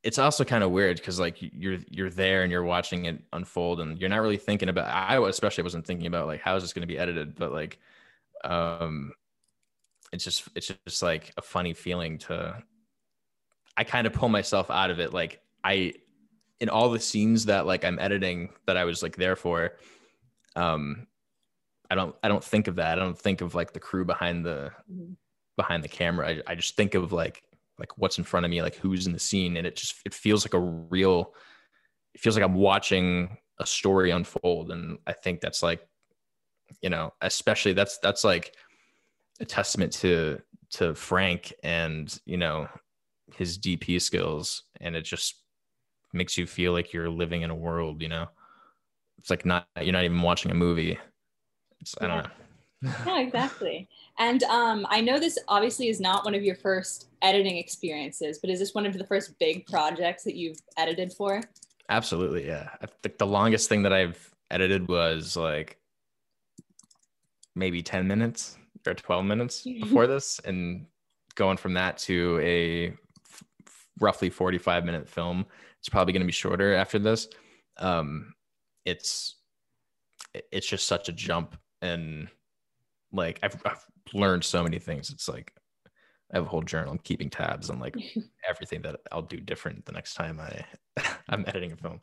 it's 0.03 0.19
also 0.19 0.45
kind 0.45 0.63
of 0.63 0.69
weird 0.69 0.97
because 0.97 1.19
like 1.19 1.37
you're 1.39 1.79
you're 1.89 2.11
there 2.11 2.43
and 2.43 2.51
you're 2.51 2.63
watching 2.63 3.05
it 3.05 3.21
unfold 3.33 3.81
and 3.81 3.99
you're 3.99 4.09
not 4.09 4.21
really 4.21 4.37
thinking 4.37 4.69
about 4.69 4.87
i 4.87 5.17
especially 5.27 5.63
wasn't 5.63 5.85
thinking 5.85 6.07
about 6.07 6.27
like 6.27 6.39
how 6.39 6.55
is 6.55 6.63
this 6.63 6.71
going 6.71 6.81
to 6.81 6.87
be 6.87 6.99
edited 6.99 7.35
but 7.35 7.51
like 7.51 7.79
um 8.43 9.11
it's 10.11 10.23
just 10.23 10.47
it's 10.55 10.71
just 10.85 11.01
like 11.01 11.31
a 11.37 11.41
funny 11.41 11.73
feeling 11.73 12.17
to 12.17 12.61
i 13.77 13.83
kind 13.83 14.07
of 14.07 14.13
pull 14.13 14.29
myself 14.29 14.69
out 14.69 14.89
of 14.91 14.99
it 14.99 15.13
like 15.13 15.41
i 15.63 15.93
in 16.59 16.69
all 16.69 16.89
the 16.89 16.99
scenes 16.99 17.45
that 17.45 17.65
like 17.65 17.83
i'm 17.85 17.99
editing 17.99 18.49
that 18.65 18.77
i 18.77 18.83
was 18.85 19.01
like 19.03 19.15
there 19.15 19.35
for 19.35 19.73
um 20.55 21.07
I 21.91 21.95
don't 21.95 22.15
I 22.21 22.27
don't 22.27 22.43
think 22.43 22.67
of 22.67 22.75
that. 22.75 22.99
I 22.99 23.01
don't 23.01 23.17
think 23.17 23.41
of 23.41 23.55
like 23.55 23.73
the 23.73 23.79
crew 23.79 24.05
behind 24.05 24.45
the 24.45 24.71
Mhm. 24.91 25.15
behind 25.57 25.83
the 25.83 25.87
camera. 25.87 26.29
I, 26.29 26.41
I 26.51 26.55
just 26.55 26.75
think 26.75 26.93
of 26.93 27.11
like 27.11 27.41
like 27.79 27.97
what's 27.97 28.17
in 28.17 28.23
front 28.23 28.45
of 28.45 28.49
me, 28.51 28.61
like 28.61 28.75
who's 28.75 29.07
in 29.07 29.13
the 29.13 29.19
scene, 29.19 29.57
and 29.57 29.65
it 29.65 29.75
just 29.75 29.95
it 30.05 30.13
feels 30.13 30.45
like 30.45 30.53
a 30.53 30.59
real. 30.59 31.33
It 32.13 32.21
feels 32.21 32.35
like 32.35 32.45
I'm 32.45 32.53
watching 32.55 33.37
a 33.59 33.65
story 33.65 34.11
unfold, 34.11 34.71
and 34.71 34.99
I 35.07 35.13
think 35.13 35.41
that's 35.41 35.63
like, 35.63 35.87
you 36.81 36.89
know, 36.89 37.13
especially 37.21 37.73
that's 37.73 37.97
that's 37.99 38.23
like 38.23 38.55
a 39.39 39.45
testament 39.45 39.93
to 39.93 40.39
to 40.71 40.93
Frank 40.93 41.53
and 41.63 42.19
you 42.25 42.37
know 42.37 42.67
his 43.35 43.57
DP 43.57 44.01
skills, 44.01 44.63
and 44.81 44.95
it 44.95 45.01
just 45.03 45.35
makes 46.13 46.37
you 46.37 46.45
feel 46.47 46.73
like 46.73 46.93
you're 46.93 47.09
living 47.09 47.41
in 47.43 47.49
a 47.49 47.55
world. 47.55 48.01
You 48.01 48.09
know, 48.09 48.27
it's 49.17 49.29
like 49.29 49.45
not 49.45 49.67
you're 49.81 49.93
not 49.93 50.03
even 50.03 50.21
watching 50.21 50.51
a 50.51 50.55
movie. 50.55 50.97
It's 51.81 51.95
I 52.01 52.07
don't 52.07 52.15
Yeah. 52.17 52.21
know. 52.21 52.29
Yeah, 53.05 53.19
exactly. 53.19 53.89
And 54.19 54.41
um, 54.43 54.87
I 54.89 55.01
know 55.01 55.19
this 55.19 55.37
obviously 55.49 55.89
is 55.89 55.99
not 55.99 56.23
one 56.23 56.33
of 56.33 56.43
your 56.43 56.55
first 56.55 57.09
editing 57.21 57.57
experiences, 57.57 58.39
but 58.39 58.49
is 58.49 58.59
this 58.59 58.73
one 58.73 58.85
of 58.85 58.97
the 58.97 59.05
first 59.05 59.37
big 59.37 59.65
projects 59.65 60.23
that 60.23 60.35
you've 60.35 60.57
edited 60.77 61.11
for? 61.11 61.41
Absolutely, 61.89 62.47
yeah. 62.47 62.69
I 62.81 62.85
think 63.03 63.17
the 63.17 63.25
longest 63.27 63.67
thing 63.67 63.81
that 63.83 63.91
I've 63.91 64.33
edited 64.49 64.87
was 64.87 65.35
like 65.35 65.77
maybe 67.55 67.81
10 67.81 68.07
minutes 68.07 68.57
or 68.87 68.93
12 68.93 69.25
minutes 69.25 69.63
before 69.63 70.07
this 70.07 70.39
and 70.45 70.85
going 71.35 71.57
from 71.57 71.73
that 71.73 71.97
to 71.97 72.39
a 72.41 72.87
f- 72.87 73.43
roughly 73.99 74.29
45 74.29 74.85
minute 74.85 75.07
film. 75.07 75.45
It's 75.79 75.89
probably 75.89 76.13
going 76.13 76.21
to 76.21 76.27
be 76.27 76.31
shorter 76.31 76.73
after 76.73 76.99
this. 76.99 77.27
Um 77.77 78.33
it's 78.85 79.35
it's 80.51 80.67
just 80.67 80.87
such 80.87 81.09
a 81.09 81.11
jump 81.11 81.57
and 81.81 82.27
like 83.11 83.39
I've, 83.43 83.61
I've 83.65 83.85
learned 84.13 84.43
so 84.43 84.63
many 84.63 84.79
things. 84.79 85.09
It's 85.09 85.27
like 85.27 85.53
I 86.31 86.37
have 86.37 86.45
a 86.45 86.49
whole 86.49 86.61
journal. 86.61 86.91
I'm 86.91 86.99
keeping 86.99 87.29
tabs 87.29 87.69
on 87.69 87.79
like 87.79 87.95
everything 88.49 88.81
that 88.83 88.99
I'll 89.11 89.21
do 89.21 89.39
different 89.39 89.85
the 89.85 89.91
next 89.91 90.13
time 90.13 90.39
I 90.39 90.65
I'm 91.29 91.45
editing 91.47 91.71
a 91.71 91.77
film. 91.77 91.99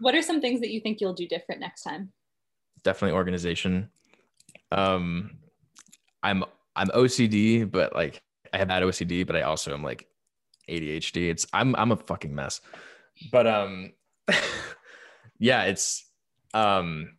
What 0.00 0.14
are 0.14 0.22
some 0.22 0.40
things 0.40 0.60
that 0.60 0.70
you 0.70 0.80
think 0.80 1.00
you'll 1.00 1.12
do 1.12 1.26
different 1.26 1.60
next 1.60 1.82
time? 1.82 2.12
Definitely 2.84 3.16
organization. 3.16 3.90
Um, 4.70 5.38
I'm 6.22 6.44
I'm 6.76 6.88
OCD, 6.88 7.70
but 7.70 7.94
like 7.94 8.22
I 8.52 8.58
have 8.58 8.68
bad 8.68 8.82
OCD, 8.82 9.26
but 9.26 9.36
I 9.36 9.42
also 9.42 9.72
am 9.74 9.82
like 9.82 10.06
ADHD. 10.68 11.30
It's 11.30 11.46
I'm 11.52 11.74
I'm 11.76 11.92
a 11.92 11.96
fucking 11.96 12.34
mess. 12.34 12.60
But 13.32 13.46
um, 13.46 13.92
yeah, 15.38 15.64
it's 15.64 16.04
um, 16.54 17.16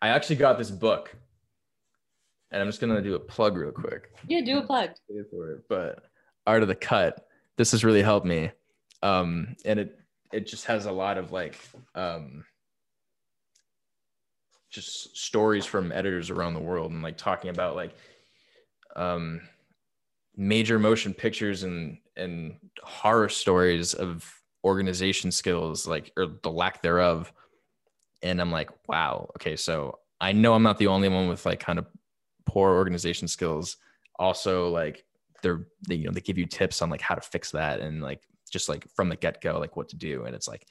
I 0.00 0.08
actually 0.08 0.36
got 0.36 0.58
this 0.58 0.70
book, 0.70 1.14
and 2.50 2.60
I'm 2.60 2.68
just 2.68 2.80
gonna 2.80 3.02
do 3.02 3.14
a 3.14 3.20
plug 3.20 3.56
real 3.56 3.72
quick. 3.72 4.10
Yeah, 4.26 4.40
do 4.40 4.58
a 4.58 4.62
plug. 4.62 4.90
for 5.30 5.52
it, 5.52 5.64
but 5.68 6.04
art 6.46 6.62
of 6.62 6.68
the 6.68 6.74
cut 6.74 7.26
this 7.56 7.70
has 7.72 7.84
really 7.84 8.02
helped 8.02 8.26
me 8.26 8.50
um 9.02 9.54
and 9.64 9.78
it 9.78 9.98
it 10.32 10.46
just 10.46 10.64
has 10.66 10.86
a 10.86 10.92
lot 10.92 11.18
of 11.18 11.32
like 11.32 11.56
um 11.94 12.44
just 14.70 15.16
stories 15.16 15.66
from 15.66 15.92
editors 15.92 16.30
around 16.30 16.54
the 16.54 16.60
world 16.60 16.90
and 16.90 17.02
like 17.02 17.18
talking 17.18 17.50
about 17.50 17.76
like 17.76 17.94
um 18.96 19.40
major 20.36 20.78
motion 20.78 21.12
pictures 21.14 21.62
and 21.62 21.98
and 22.16 22.56
horror 22.82 23.28
stories 23.28 23.94
of 23.94 24.28
organization 24.64 25.30
skills 25.30 25.86
like 25.86 26.12
or 26.16 26.26
the 26.42 26.50
lack 26.50 26.82
thereof. 26.82 27.32
And 28.22 28.40
i'm 28.40 28.52
like 28.52 28.70
wow 28.88 29.28
okay 29.36 29.56
so 29.56 29.98
i 30.20 30.30
know 30.30 30.54
i'm 30.54 30.62
not 30.62 30.78
the 30.78 30.86
only 30.86 31.08
one 31.08 31.28
with 31.28 31.44
like 31.44 31.58
kind 31.58 31.78
of 31.78 31.86
poor 32.46 32.70
organization 32.70 33.28
skills. 33.28 33.76
Also 34.18 34.68
like 34.68 35.04
they're 35.42 35.66
they, 35.88 35.96
you 35.96 36.06
know 36.06 36.12
they 36.12 36.20
give 36.20 36.38
you 36.38 36.46
tips 36.46 36.82
on 36.82 36.90
like 36.90 37.00
how 37.00 37.14
to 37.14 37.20
fix 37.20 37.50
that 37.50 37.80
and 37.80 38.02
like 38.02 38.22
just 38.50 38.68
like 38.68 38.86
from 38.94 39.08
the 39.08 39.16
get-go 39.16 39.58
like 39.58 39.76
what 39.76 39.88
to 39.88 39.96
do. 39.96 40.24
And 40.24 40.34
it's 40.34 40.48
like 40.48 40.66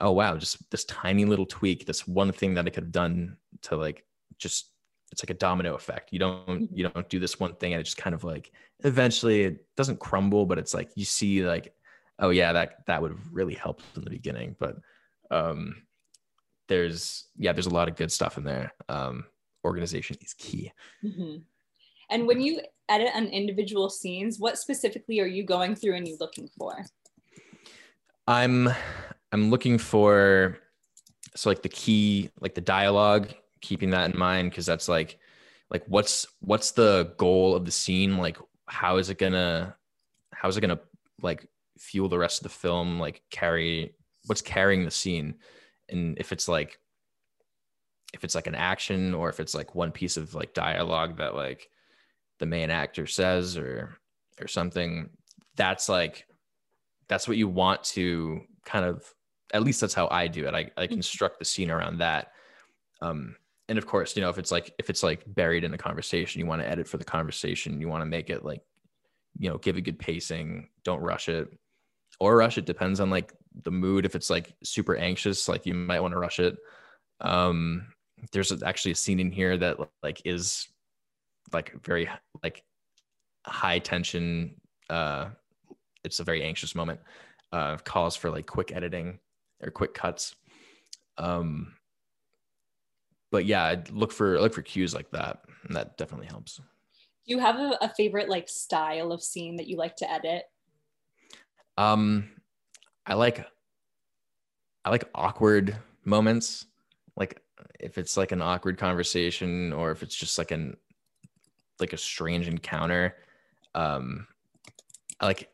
oh 0.00 0.12
wow 0.12 0.36
just 0.36 0.70
this 0.70 0.84
tiny 0.84 1.24
little 1.24 1.46
tweak 1.46 1.86
this 1.86 2.06
one 2.06 2.32
thing 2.32 2.54
that 2.54 2.66
i 2.66 2.70
could 2.70 2.84
have 2.84 2.92
done 2.92 3.36
to 3.62 3.76
like 3.76 4.04
just 4.38 4.70
it's 5.14 5.22
like 5.22 5.30
a 5.30 5.38
domino 5.38 5.74
effect 5.76 6.12
you 6.12 6.18
don't 6.18 6.68
you 6.72 6.88
don't 6.88 7.08
do 7.08 7.20
this 7.20 7.38
one 7.38 7.54
thing 7.54 7.72
and 7.72 7.80
it 7.80 7.84
just 7.84 7.96
kind 7.96 8.14
of 8.14 8.24
like 8.24 8.50
eventually 8.82 9.44
it 9.44 9.64
doesn't 9.76 10.00
crumble 10.00 10.44
but 10.44 10.58
it's 10.58 10.74
like 10.74 10.90
you 10.96 11.04
see 11.04 11.46
like 11.46 11.72
oh 12.18 12.30
yeah 12.30 12.52
that 12.52 12.84
that 12.86 13.00
would 13.00 13.12
have 13.12 13.32
really 13.32 13.54
helped 13.54 13.84
in 13.94 14.02
the 14.02 14.10
beginning 14.10 14.56
but 14.58 14.76
um 15.30 15.76
there's 16.66 17.28
yeah 17.36 17.52
there's 17.52 17.66
a 17.66 17.70
lot 17.70 17.88
of 17.88 17.94
good 17.94 18.10
stuff 18.10 18.36
in 18.38 18.42
there 18.42 18.72
um 18.88 19.24
organization 19.64 20.16
is 20.20 20.34
key 20.34 20.72
Mhm. 21.04 21.44
And 22.10 22.26
when 22.26 22.40
you 22.40 22.60
edit 22.88 23.10
on 23.14 23.26
individual 23.26 23.88
scenes, 23.88 24.38
what 24.38 24.58
specifically 24.58 25.20
are 25.20 25.26
you 25.26 25.42
going 25.42 25.74
through 25.74 25.94
and 25.94 26.06
you 26.06 26.16
looking 26.20 26.48
for? 26.58 26.84
I'm 28.26 28.68
I'm 29.32 29.50
looking 29.50 29.78
for 29.78 30.58
so 31.34 31.48
like 31.48 31.62
the 31.62 31.68
key 31.68 32.30
like 32.40 32.54
the 32.54 32.60
dialogue 32.60 33.28
keeping 33.64 33.90
that 33.90 34.12
in 34.12 34.18
mind 34.18 34.50
because 34.50 34.66
that's 34.66 34.88
like 34.88 35.18
like 35.70 35.84
what's 35.86 36.26
what's 36.40 36.72
the 36.72 37.14
goal 37.16 37.56
of 37.56 37.64
the 37.64 37.70
scene? 37.70 38.18
Like 38.18 38.38
how 38.66 38.98
is 38.98 39.10
it 39.10 39.18
gonna 39.18 39.76
how 40.32 40.48
is 40.48 40.56
it 40.56 40.60
gonna 40.60 40.80
like 41.22 41.48
fuel 41.78 42.08
the 42.08 42.18
rest 42.18 42.40
of 42.40 42.42
the 42.44 42.58
film? 42.58 43.00
Like 43.00 43.22
carry 43.30 43.94
what's 44.26 44.42
carrying 44.42 44.84
the 44.84 44.90
scene? 44.90 45.36
And 45.88 46.18
if 46.18 46.32
it's 46.32 46.48
like 46.48 46.78
if 48.12 48.22
it's 48.22 48.34
like 48.34 48.46
an 48.46 48.54
action 48.54 49.14
or 49.14 49.28
if 49.28 49.40
it's 49.40 49.54
like 49.54 49.74
one 49.74 49.90
piece 49.90 50.16
of 50.16 50.34
like 50.34 50.54
dialogue 50.54 51.16
that 51.18 51.34
like 51.34 51.68
the 52.38 52.46
main 52.46 52.70
actor 52.70 53.06
says 53.06 53.56
or 53.56 53.96
or 54.40 54.46
something 54.46 55.10
that's 55.56 55.88
like 55.88 56.26
that's 57.08 57.26
what 57.26 57.36
you 57.36 57.48
want 57.48 57.82
to 57.82 58.40
kind 58.64 58.84
of 58.84 59.04
at 59.52 59.62
least 59.62 59.80
that's 59.80 59.94
how 59.94 60.08
i 60.10 60.26
do 60.26 60.46
it. 60.46 60.54
I, 60.54 60.70
I 60.76 60.86
construct 60.86 61.38
the 61.38 61.44
scene 61.44 61.70
around 61.70 61.98
that. 61.98 62.32
Um 63.00 63.36
and 63.68 63.78
of 63.78 63.86
course 63.86 64.16
you 64.16 64.22
know 64.22 64.28
if 64.28 64.38
it's 64.38 64.52
like 64.52 64.74
if 64.78 64.90
it's 64.90 65.02
like 65.02 65.24
buried 65.26 65.64
in 65.64 65.70
the 65.70 65.78
conversation 65.78 66.40
you 66.40 66.46
want 66.46 66.60
to 66.60 66.68
edit 66.68 66.86
for 66.86 66.98
the 66.98 67.04
conversation 67.04 67.80
you 67.80 67.88
want 67.88 68.02
to 68.02 68.06
make 68.06 68.30
it 68.30 68.44
like 68.44 68.60
you 69.38 69.48
know 69.48 69.58
give 69.58 69.76
a 69.76 69.80
good 69.80 69.98
pacing 69.98 70.68
don't 70.84 71.00
rush 71.00 71.28
it 71.28 71.48
or 72.20 72.36
rush 72.36 72.58
it 72.58 72.66
depends 72.66 73.00
on 73.00 73.10
like 73.10 73.32
the 73.62 73.70
mood. 73.70 74.04
If 74.04 74.14
it's 74.14 74.30
like 74.30 74.54
super 74.62 74.96
anxious 74.96 75.48
like 75.48 75.66
you 75.66 75.74
might 75.74 76.00
want 76.00 76.12
to 76.12 76.18
rush 76.18 76.40
it. 76.40 76.56
Um 77.20 77.86
there's 78.32 78.62
actually 78.62 78.92
a 78.92 78.96
scene 78.96 79.20
in 79.20 79.30
here 79.30 79.56
that 79.56 79.78
like 80.02 80.22
is 80.24 80.68
like 81.52 81.74
very 81.84 82.08
like 82.42 82.64
high 83.46 83.78
tension 83.78 84.56
uh 84.88 85.26
it's 86.02 86.20
a 86.20 86.24
very 86.24 86.42
anxious 86.42 86.74
moment 86.74 87.00
uh 87.52 87.76
calls 87.78 88.16
for 88.16 88.30
like 88.30 88.46
quick 88.46 88.72
editing 88.72 89.18
or 89.62 89.70
quick 89.70 89.94
cuts. 89.94 90.34
Um 91.18 91.74
but 93.34 93.46
yeah 93.46 93.64
I'd 93.64 93.90
look 93.90 94.12
for 94.12 94.40
look 94.40 94.54
for 94.54 94.62
cues 94.62 94.94
like 94.94 95.10
that 95.10 95.40
and 95.66 95.74
that 95.74 95.96
definitely 95.96 96.28
helps. 96.28 96.56
Do 96.56 96.62
you 97.26 97.40
have 97.40 97.56
a, 97.56 97.76
a 97.80 97.88
favorite 97.88 98.28
like 98.28 98.48
style 98.48 99.10
of 99.10 99.24
scene 99.24 99.56
that 99.56 99.66
you 99.66 99.76
like 99.76 99.96
to 99.96 100.10
edit? 100.10 100.44
um 101.76 102.30
i 103.04 103.14
like 103.14 103.44
i 104.84 104.90
like 104.90 105.08
awkward 105.12 105.76
moments. 106.04 106.66
Like 107.16 107.40
if 107.80 107.98
it's 107.98 108.16
like 108.16 108.30
an 108.30 108.40
awkward 108.40 108.78
conversation 108.78 109.72
or 109.72 109.90
if 109.90 110.04
it's 110.04 110.14
just 110.14 110.38
like 110.38 110.52
an 110.52 110.76
like 111.80 111.92
a 111.92 111.96
strange 111.96 112.46
encounter 112.46 113.16
um 113.74 114.28
i 115.18 115.26
like 115.26 115.48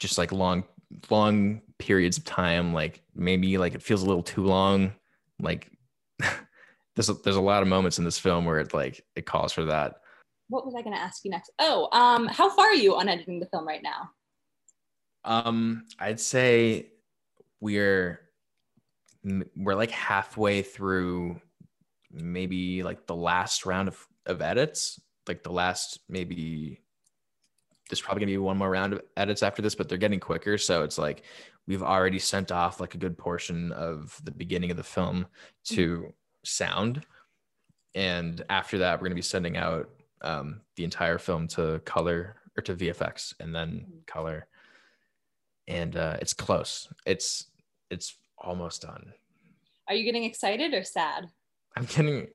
just 0.00 0.18
like 0.18 0.32
long 0.32 0.64
long 1.10 1.62
periods 1.78 2.18
of 2.18 2.24
time. 2.24 2.72
Like 2.72 3.02
maybe 3.14 3.58
like 3.58 3.74
it 3.74 3.82
feels 3.82 4.02
a 4.02 4.06
little 4.06 4.22
too 4.22 4.44
long. 4.44 4.94
Like 5.38 5.70
there's 6.96 7.08
a, 7.08 7.14
there's 7.14 7.36
a 7.36 7.40
lot 7.40 7.62
of 7.62 7.68
moments 7.68 7.98
in 7.98 8.04
this 8.04 8.18
film 8.18 8.44
where 8.44 8.58
it 8.58 8.72
like 8.74 9.04
it 9.16 9.26
calls 9.26 9.52
for 9.52 9.64
that 9.64 9.96
What 10.48 10.64
was 10.64 10.74
I 10.74 10.82
going 10.82 10.94
to 10.94 11.00
ask 11.00 11.24
you 11.24 11.30
next? 11.30 11.50
Oh, 11.58 11.88
um, 11.92 12.26
how 12.26 12.48
far 12.50 12.66
are 12.66 12.74
you 12.74 12.96
on 12.96 13.08
editing 13.08 13.40
the 13.40 13.46
film 13.46 13.66
right 13.66 13.82
now? 13.82 14.10
Um, 15.24 15.86
I'd 15.98 16.20
say 16.20 16.90
we're 17.60 18.20
we're 19.56 19.74
like 19.74 19.90
halfway 19.90 20.60
through 20.60 21.40
maybe 22.12 22.82
like 22.82 23.06
the 23.06 23.16
last 23.16 23.64
round 23.64 23.88
of, 23.88 24.06
of 24.26 24.42
edits, 24.42 25.00
like 25.26 25.42
the 25.42 25.52
last 25.52 26.00
maybe 26.08 26.80
there's 27.88 28.00
probably 28.00 28.20
gonna 28.20 28.32
be 28.32 28.38
one 28.38 28.58
more 28.58 28.70
round 28.70 28.92
of 28.92 29.02
edits 29.16 29.42
after 29.42 29.62
this, 29.62 29.74
but 29.74 29.88
they're 29.88 29.98
getting 29.98 30.20
quicker. 30.20 30.58
So 30.58 30.84
it's 30.84 30.98
like 30.98 31.22
we've 31.66 31.82
already 31.82 32.18
sent 32.18 32.52
off 32.52 32.80
like 32.80 32.94
a 32.94 32.98
good 32.98 33.16
portion 33.16 33.72
of 33.72 34.20
the 34.24 34.30
beginning 34.30 34.70
of 34.70 34.76
the 34.76 34.82
film 34.82 35.26
to 35.64 36.12
sound. 36.44 37.04
And 37.94 38.42
after 38.50 38.78
that, 38.78 39.00
we're 39.00 39.08
gonna 39.08 39.14
be 39.14 39.22
sending 39.22 39.56
out 39.56 39.90
um, 40.22 40.60
the 40.76 40.84
entire 40.84 41.18
film 41.18 41.48
to 41.48 41.80
color 41.84 42.36
or 42.56 42.62
to 42.62 42.74
VFX 42.74 43.34
and 43.40 43.54
then 43.54 43.86
color 44.06 44.46
and 45.68 45.96
uh, 45.96 46.16
it's 46.20 46.34
close. 46.34 46.88
It's 47.06 47.46
it's 47.90 48.16
almost 48.38 48.82
done. 48.82 49.12
Are 49.88 49.94
you 49.94 50.04
getting 50.04 50.24
excited 50.24 50.74
or 50.74 50.84
sad? 50.84 51.28
I'm 51.76 51.84
getting. 51.84 52.28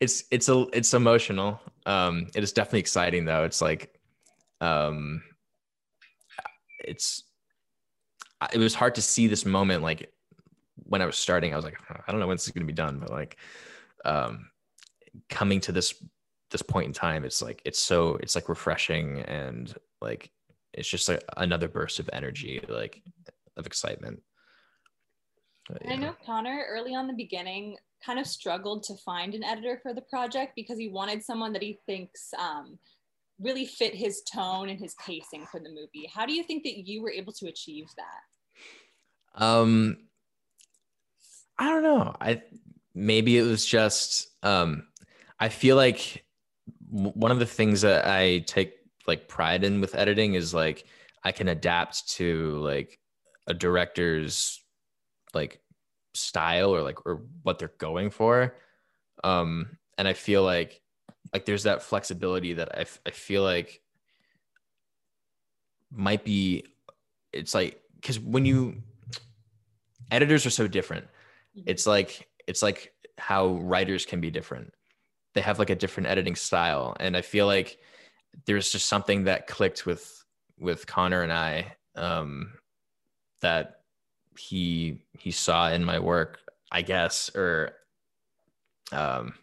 it's 0.00 0.24
it's 0.30 0.48
a 0.48 0.66
it's 0.72 0.94
emotional. 0.94 1.60
Um, 1.86 2.28
it 2.34 2.42
is 2.42 2.52
definitely 2.52 2.80
exciting 2.80 3.24
though. 3.24 3.44
It's 3.44 3.60
like, 3.60 3.98
um, 4.60 5.22
it's 6.80 7.24
it 8.52 8.58
was 8.58 8.74
hard 8.74 8.94
to 8.96 9.02
see 9.02 9.26
this 9.26 9.46
moment 9.46 9.82
like 9.82 10.12
when 10.84 11.02
I 11.02 11.06
was 11.06 11.16
starting. 11.16 11.52
I 11.52 11.56
was 11.56 11.64
like, 11.64 11.78
I 12.06 12.10
don't 12.10 12.20
know 12.20 12.26
when 12.26 12.36
this 12.36 12.46
is 12.46 12.52
gonna 12.52 12.66
be 12.66 12.72
done, 12.72 12.98
but 12.98 13.10
like, 13.10 13.36
um, 14.04 14.50
coming 15.28 15.60
to 15.60 15.72
this 15.72 15.94
this 16.50 16.62
point 16.62 16.86
in 16.86 16.92
time, 16.92 17.24
it's 17.24 17.42
like 17.42 17.60
it's 17.64 17.80
so 17.80 18.16
it's 18.16 18.34
like 18.34 18.48
refreshing 18.48 19.20
and 19.22 19.74
like 20.00 20.30
it's 20.72 20.88
just 20.88 21.08
like 21.08 21.22
another 21.36 21.68
burst 21.68 21.98
of 21.98 22.10
energy, 22.12 22.64
like 22.68 23.02
of 23.56 23.66
excitement. 23.66 24.20
But, 25.68 25.82
I 25.88 25.96
know 25.96 26.14
Connor 26.24 26.66
early 26.68 26.94
on 26.94 27.06
the 27.06 27.14
beginning 27.14 27.76
kind 28.04 28.18
of 28.18 28.26
struggled 28.26 28.82
to 28.84 28.94
find 28.96 29.34
an 29.34 29.42
editor 29.42 29.80
for 29.82 29.94
the 29.94 30.02
project 30.02 30.52
because 30.54 30.78
he 30.78 30.88
wanted 30.88 31.22
someone 31.22 31.52
that 31.54 31.62
he 31.62 31.78
thinks 31.86 32.34
um, 32.38 32.78
really 33.40 33.64
fit 33.64 33.94
his 33.94 34.22
tone 34.22 34.68
and 34.68 34.78
his 34.78 34.94
pacing 35.04 35.46
for 35.50 35.60
the 35.60 35.70
movie. 35.70 36.10
How 36.12 36.26
do 36.26 36.34
you 36.34 36.42
think 36.42 36.64
that 36.64 36.86
you 36.86 37.02
were 37.02 37.10
able 37.10 37.32
to 37.34 37.46
achieve 37.46 37.86
that? 37.96 39.42
Um, 39.42 40.08
I 41.58 41.68
don't 41.68 41.82
know. 41.82 42.14
I 42.20 42.42
maybe 42.94 43.38
it 43.38 43.42
was 43.42 43.64
just 43.64 44.28
um, 44.42 44.86
I 45.38 45.48
feel 45.48 45.76
like 45.76 46.24
one 46.90 47.30
of 47.30 47.38
the 47.38 47.46
things 47.46 47.82
that 47.82 48.06
I 48.06 48.40
take 48.40 48.74
like 49.06 49.28
pride 49.28 49.64
in 49.64 49.80
with 49.80 49.94
editing 49.94 50.34
is 50.34 50.54
like 50.54 50.84
I 51.22 51.32
can 51.32 51.48
adapt 51.48 52.08
to 52.14 52.58
like 52.60 52.98
a 53.46 53.54
director's 53.54 54.62
like 55.32 55.60
style 56.14 56.74
or 56.74 56.82
like 56.82 57.04
or 57.06 57.22
what 57.42 57.58
they're 57.58 57.72
going 57.78 58.10
for. 58.10 58.56
Um, 59.22 59.78
and 59.98 60.08
I 60.08 60.12
feel 60.12 60.42
like 60.42 60.80
like 61.32 61.44
there's 61.44 61.64
that 61.64 61.82
flexibility 61.82 62.54
that 62.54 62.76
I, 62.76 62.80
f- 62.82 63.00
I 63.06 63.10
feel 63.10 63.42
like 63.42 63.80
might 65.90 66.24
be 66.24 66.64
it's 67.32 67.54
like 67.54 67.80
because 67.96 68.18
when 68.18 68.44
you 68.44 68.82
editors 70.10 70.46
are 70.46 70.50
so 70.50 70.68
different 70.68 71.06
it's 71.54 71.86
like 71.86 72.28
it's 72.46 72.62
like 72.62 72.92
how 73.18 73.54
writers 73.54 74.04
can 74.06 74.20
be 74.20 74.30
different. 74.30 74.72
They 75.34 75.40
have 75.40 75.58
like 75.58 75.70
a 75.70 75.76
different 75.76 76.08
editing 76.08 76.36
style 76.36 76.96
and 77.00 77.16
i 77.16 77.20
feel 77.20 77.46
like 77.46 77.78
there's 78.46 78.70
just 78.70 78.86
something 78.86 79.24
that 79.24 79.48
clicked 79.48 79.84
with 79.84 80.24
with 80.60 80.86
connor 80.86 81.22
and 81.22 81.32
i 81.32 81.74
um 81.96 82.52
that 83.40 83.80
he 84.38 85.02
he 85.18 85.32
saw 85.32 85.70
in 85.70 85.84
my 85.84 85.98
work 85.98 86.38
i 86.70 86.82
guess 86.82 87.30
or 87.34 87.72
um 88.92 89.34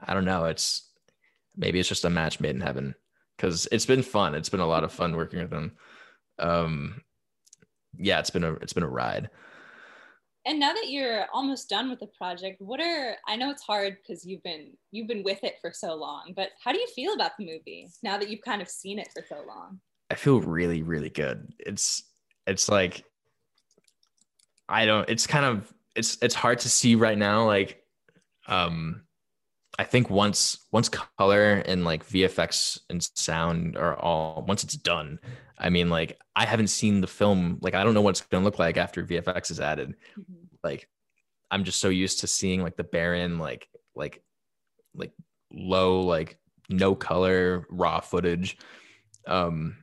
i 0.00 0.14
don't 0.14 0.24
know 0.24 0.46
it's 0.46 0.90
maybe 1.56 1.78
it's 1.78 1.88
just 1.88 2.04
a 2.04 2.10
match 2.10 2.40
made 2.40 2.54
in 2.54 2.60
heaven 2.60 2.94
because 3.36 3.66
it's 3.70 3.86
been 3.86 4.02
fun. 4.02 4.34
It's 4.34 4.48
been 4.48 4.60
a 4.60 4.66
lot 4.66 4.84
of 4.84 4.92
fun 4.92 5.16
working 5.16 5.40
with 5.40 5.52
him. 5.52 5.72
Um 6.38 7.02
yeah 7.98 8.18
it's 8.18 8.30
been 8.30 8.44
a 8.44 8.52
it's 8.54 8.74
been 8.74 8.82
a 8.82 8.88
ride 8.88 9.30
And 10.46 10.60
now 10.60 10.72
that 10.72 10.88
you're 10.88 11.26
almost 11.34 11.68
done 11.68 11.90
with 11.90 11.98
the 11.98 12.06
project, 12.06 12.60
what 12.60 12.80
are 12.80 13.16
I 13.26 13.34
know 13.34 13.50
it's 13.50 13.64
hard 13.64 13.96
because 14.00 14.24
you've 14.24 14.44
been 14.44 14.74
you've 14.92 15.08
been 15.08 15.24
with 15.24 15.42
it 15.42 15.56
for 15.60 15.72
so 15.72 15.94
long, 15.96 16.32
but 16.36 16.50
how 16.62 16.72
do 16.72 16.78
you 16.78 16.86
feel 16.94 17.14
about 17.14 17.32
the 17.36 17.44
movie 17.44 17.88
now 18.04 18.16
that 18.16 18.30
you've 18.30 18.44
kind 18.44 18.62
of 18.62 18.68
seen 18.68 19.00
it 19.00 19.08
for 19.12 19.24
so 19.28 19.42
long? 19.46 19.80
I 20.08 20.14
feel 20.14 20.40
really, 20.40 20.84
really 20.84 21.10
good. 21.10 21.52
It's 21.58 22.04
it's 22.46 22.68
like 22.68 23.04
I 24.68 24.86
don't 24.86 25.08
it's 25.10 25.26
kind 25.26 25.44
of 25.44 25.72
it's 25.96 26.16
it's 26.22 26.34
hard 26.34 26.60
to 26.60 26.68
see 26.68 26.94
right 26.94 27.18
now. 27.18 27.44
Like 27.44 27.82
um 28.46 29.02
I 29.80 29.84
think 29.84 30.10
once 30.10 30.58
once 30.70 30.88
color 30.88 31.62
and 31.66 31.84
like 31.84 32.06
VFX 32.06 32.78
and 32.88 33.02
sound 33.16 33.76
are 33.76 33.96
all 33.96 34.44
once 34.46 34.62
it's 34.62 34.76
done, 34.76 35.18
I 35.58 35.70
mean 35.70 35.88
like 35.88 36.18
I 36.34 36.44
haven't 36.46 36.68
seen 36.68 37.00
the 37.00 37.06
film, 37.06 37.58
like 37.60 37.74
I 37.74 37.84
don't 37.84 37.94
know 37.94 38.02
what 38.02 38.10
it's 38.10 38.20
gonna 38.20 38.44
look 38.44 38.58
like 38.58 38.76
after 38.76 39.04
VFX 39.04 39.50
is 39.50 39.60
added. 39.60 39.94
Like 40.62 40.88
I'm 41.50 41.64
just 41.64 41.80
so 41.80 41.88
used 41.88 42.20
to 42.20 42.26
seeing 42.26 42.62
like 42.62 42.76
the 42.76 42.84
barren, 42.84 43.38
like 43.38 43.68
like 43.94 44.22
like 44.94 45.12
low, 45.52 46.00
like 46.00 46.38
no 46.68 46.94
color 46.94 47.66
raw 47.70 48.00
footage. 48.00 48.58
Um 49.26 49.76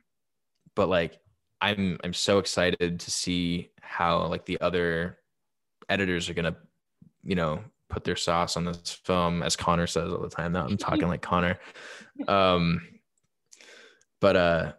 but 0.74 0.88
like 0.88 1.18
i'm 1.60 1.98
i'm 2.04 2.12
so 2.12 2.38
excited 2.38 3.00
to 3.00 3.10
see 3.10 3.70
how 3.80 4.26
like 4.26 4.44
the 4.46 4.60
other 4.60 5.18
editors 5.88 6.28
are 6.28 6.34
gonna 6.34 6.56
you 7.22 7.34
know 7.34 7.60
put 7.88 8.04
their 8.04 8.16
sauce 8.16 8.56
on 8.56 8.64
this 8.64 8.92
film 9.04 9.42
as 9.42 9.56
connor 9.56 9.86
says 9.86 10.10
all 10.10 10.20
the 10.20 10.28
time 10.28 10.52
now 10.52 10.64
i'm 10.64 10.76
talking 10.76 11.08
like 11.08 11.22
connor 11.22 11.58
um 12.28 12.80
but 14.20 14.36
uh 14.36 14.72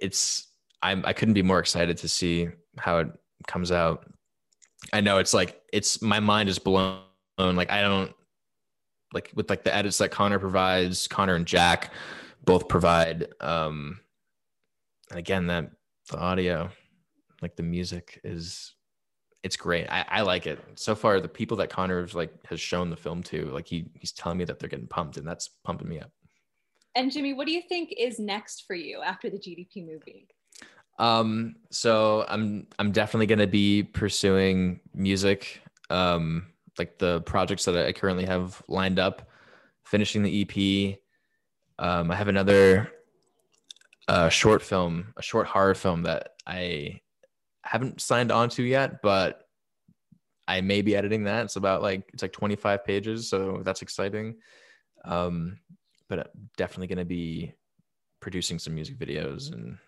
it's 0.00 0.48
i'm 0.82 1.04
i 1.06 1.12
couldn't 1.12 1.34
be 1.34 1.42
more 1.42 1.58
excited 1.58 1.96
to 1.98 2.08
see 2.08 2.48
how 2.78 2.98
it 2.98 3.08
comes 3.46 3.72
out. 3.72 4.06
I 4.92 5.00
know 5.00 5.18
it's 5.18 5.34
like 5.34 5.60
it's 5.72 6.02
my 6.02 6.20
mind 6.20 6.48
is 6.48 6.58
blown. 6.58 7.00
Like 7.38 7.70
i 7.70 7.80
don't 7.80 8.12
like 9.12 9.30
with 9.34 9.50
like 9.50 9.62
the 9.62 9.74
edits 9.74 9.98
that 9.98 10.10
connor 10.10 10.38
provides 10.38 11.06
connor 11.06 11.34
and 11.34 11.46
jack 11.46 11.92
both 12.44 12.68
provide 12.68 13.28
um 13.40 14.00
and 15.10 15.18
again 15.18 15.46
that 15.46 15.70
the 16.10 16.18
audio 16.18 16.70
like 17.42 17.56
the 17.56 17.62
music 17.62 18.20
is 18.24 18.74
it's 19.42 19.56
great. 19.56 19.86
I, 19.88 20.04
I 20.08 20.22
like 20.22 20.48
it. 20.48 20.58
So 20.74 20.96
far 20.96 21.20
the 21.20 21.28
people 21.28 21.58
that 21.58 21.70
connor's 21.70 22.16
like 22.16 22.32
has 22.46 22.60
shown 22.60 22.90
the 22.90 22.96
film 22.96 23.22
to 23.24 23.44
like 23.50 23.68
he 23.68 23.86
he's 23.94 24.10
telling 24.10 24.38
me 24.38 24.44
that 24.44 24.58
they're 24.58 24.68
getting 24.68 24.88
pumped 24.88 25.18
and 25.18 25.26
that's 25.26 25.50
pumping 25.62 25.88
me 25.88 26.00
up 26.00 26.10
And 26.96 27.12
Jimmy, 27.12 27.34
what 27.34 27.46
do 27.46 27.52
you 27.52 27.62
think 27.68 27.94
is 27.96 28.18
next 28.18 28.64
for 28.66 28.74
you 28.74 29.02
after 29.02 29.30
the 29.30 29.38
GDP 29.38 29.86
movie? 29.86 30.26
um 30.98 31.54
so 31.70 32.24
i'm 32.28 32.66
i'm 32.78 32.90
definitely 32.90 33.26
going 33.26 33.38
to 33.38 33.46
be 33.46 33.82
pursuing 33.82 34.80
music 34.94 35.60
um 35.90 36.46
like 36.78 36.98
the 36.98 37.20
projects 37.22 37.66
that 37.66 37.76
i 37.76 37.92
currently 37.92 38.24
have 38.24 38.62
lined 38.68 38.98
up 38.98 39.28
finishing 39.84 40.22
the 40.22 40.40
ep 40.40 40.98
um 41.78 42.10
i 42.10 42.14
have 42.14 42.28
another 42.28 42.90
uh 44.08 44.28
short 44.28 44.62
film 44.62 45.12
a 45.16 45.22
short 45.22 45.46
horror 45.46 45.74
film 45.74 46.02
that 46.02 46.30
i 46.46 46.98
haven't 47.62 48.00
signed 48.00 48.32
on 48.32 48.48
to 48.48 48.62
yet 48.62 49.02
but 49.02 49.42
i 50.48 50.60
may 50.60 50.80
be 50.80 50.96
editing 50.96 51.24
that. 51.24 51.44
It's 51.44 51.56
about 51.56 51.82
like 51.82 52.08
it's 52.14 52.22
like 52.22 52.32
25 52.32 52.84
pages 52.84 53.28
so 53.28 53.60
that's 53.64 53.82
exciting. 53.82 54.36
Um 55.04 55.58
but 56.08 56.18
I'm 56.20 56.50
definitely 56.56 56.88
going 56.88 56.98
to 56.98 57.04
be 57.04 57.52
producing 58.20 58.58
some 58.58 58.74
music 58.74 58.98
videos 58.98 59.52
and 59.52 59.78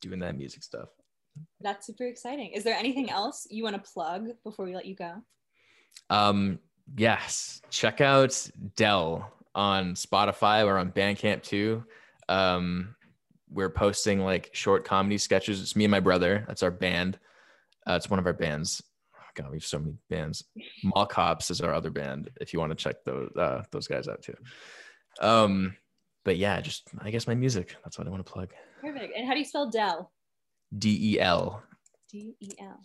doing 0.00 0.18
that 0.20 0.36
music 0.36 0.62
stuff 0.62 0.88
That's 1.60 1.86
super 1.86 2.04
exciting. 2.04 2.50
Is 2.50 2.64
there 2.64 2.76
anything 2.76 3.10
else 3.10 3.46
you 3.50 3.62
want 3.62 3.76
to 3.76 3.90
plug 3.92 4.28
before 4.44 4.64
we 4.64 4.74
let 4.74 4.86
you 4.86 4.94
go? 4.94 5.14
Um, 6.08 6.58
yes, 6.96 7.60
check 7.70 8.00
out 8.00 8.48
Del 8.76 9.32
on 9.54 9.94
Spotify 9.94 10.64
or 10.64 10.78
on 10.78 10.92
Bandcamp 10.92 11.42
too. 11.42 11.84
Um, 12.28 12.94
we're 13.50 13.70
posting 13.70 14.20
like 14.20 14.50
short 14.52 14.84
comedy 14.84 15.18
sketches. 15.18 15.60
It's 15.60 15.76
me 15.76 15.84
and 15.84 15.90
my 15.90 16.00
brother. 16.00 16.44
That's 16.46 16.62
our 16.62 16.70
band. 16.70 17.18
Uh, 17.88 17.94
it's 17.94 18.10
one 18.10 18.18
of 18.18 18.26
our 18.26 18.32
bands. 18.32 18.82
God, 19.40 19.50
we 19.50 19.56
have 19.56 19.64
so 19.64 19.78
many 19.78 19.94
bands. 20.08 20.44
Mall 20.82 21.06
Cops 21.06 21.50
is 21.50 21.60
our 21.60 21.74
other 21.74 21.90
band. 21.90 22.30
If 22.40 22.52
you 22.52 22.60
want 22.60 22.70
to 22.70 22.76
check 22.76 22.96
those 23.04 23.30
uh, 23.36 23.62
those 23.70 23.86
guys 23.86 24.08
out 24.08 24.22
too. 24.22 24.36
Um, 25.20 25.76
but 26.24 26.36
yeah, 26.36 26.60
just 26.60 26.88
I 27.00 27.10
guess 27.10 27.26
my 27.26 27.34
music. 27.34 27.76
That's 27.84 27.98
what 27.98 28.06
I 28.06 28.10
want 28.10 28.24
to 28.24 28.32
plug. 28.32 28.52
Perfect. 28.80 29.16
And 29.16 29.26
how 29.26 29.32
do 29.32 29.38
you 29.38 29.44
spell 29.44 29.70
Del? 29.70 30.10
D 30.76 31.14
E 31.14 31.20
L. 31.20 31.62
D 32.10 32.34
E 32.40 32.50
L. 32.60 32.80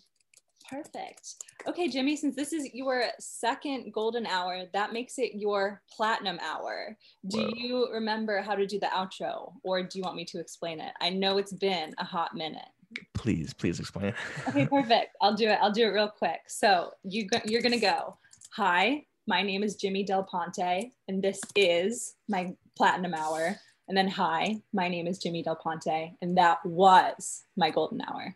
Perfect. 0.69 1.35
Okay, 1.67 1.87
Jimmy, 1.87 2.15
since 2.15 2.35
this 2.35 2.51
is 2.51 2.73
your 2.73 3.03
second 3.19 3.93
golden 3.93 4.25
hour, 4.25 4.63
that 4.73 4.93
makes 4.93 5.19
it 5.19 5.35
your 5.35 5.81
platinum 5.95 6.39
hour. 6.39 6.97
Do 7.27 7.41
Whoa. 7.41 7.51
you 7.55 7.87
remember 7.93 8.41
how 8.41 8.55
to 8.55 8.65
do 8.65 8.79
the 8.79 8.87
outro 8.87 9.53
or 9.63 9.83
do 9.83 9.99
you 9.99 10.03
want 10.03 10.15
me 10.15 10.25
to 10.25 10.39
explain 10.39 10.79
it? 10.79 10.93
I 11.01 11.11
know 11.11 11.37
it's 11.37 11.53
been 11.53 11.93
a 11.99 12.03
hot 12.03 12.33
minute. 12.33 12.65
Please, 13.13 13.53
please 13.53 13.79
explain. 13.79 14.13
Okay, 14.47 14.65
perfect. 14.65 15.15
I'll 15.21 15.35
do 15.35 15.47
it. 15.47 15.59
I'll 15.61 15.71
do 15.71 15.83
it 15.83 15.89
real 15.89 16.09
quick. 16.09 16.41
So 16.47 16.91
you 17.03 17.27
go, 17.27 17.39
you're 17.45 17.61
gonna 17.61 17.79
go. 17.79 18.17
Hi, 18.51 19.05
my 19.27 19.41
name 19.41 19.63
is 19.63 19.75
Jimmy 19.75 20.03
Del 20.03 20.23
Ponte, 20.23 20.91
and 21.07 21.23
this 21.23 21.41
is 21.55 22.15
my 22.27 22.55
platinum 22.77 23.13
hour. 23.13 23.57
And 23.87 23.95
then 23.97 24.07
hi, 24.07 24.61
my 24.73 24.87
name 24.87 25.07
is 25.07 25.19
Jimmy 25.19 25.43
Del 25.43 25.55
Ponte, 25.55 26.15
and 26.21 26.37
that 26.37 26.65
was 26.65 27.43
my 27.55 27.69
golden 27.69 28.01
hour. 28.01 28.35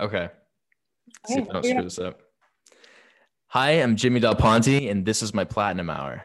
Okay. 0.00 0.28
See 1.26 1.40
if 1.40 1.50
I 1.50 1.52
don't 1.52 1.64
screw 1.64 1.82
this 1.82 1.98
up. 1.98 2.20
Hi, 3.48 3.70
I'm 3.72 3.96
Jimmy 3.96 4.20
Del 4.20 4.34
Ponte, 4.34 4.88
and 4.88 5.04
this 5.04 5.22
is 5.22 5.32
my 5.34 5.44
platinum 5.44 5.90
hour. 5.90 6.24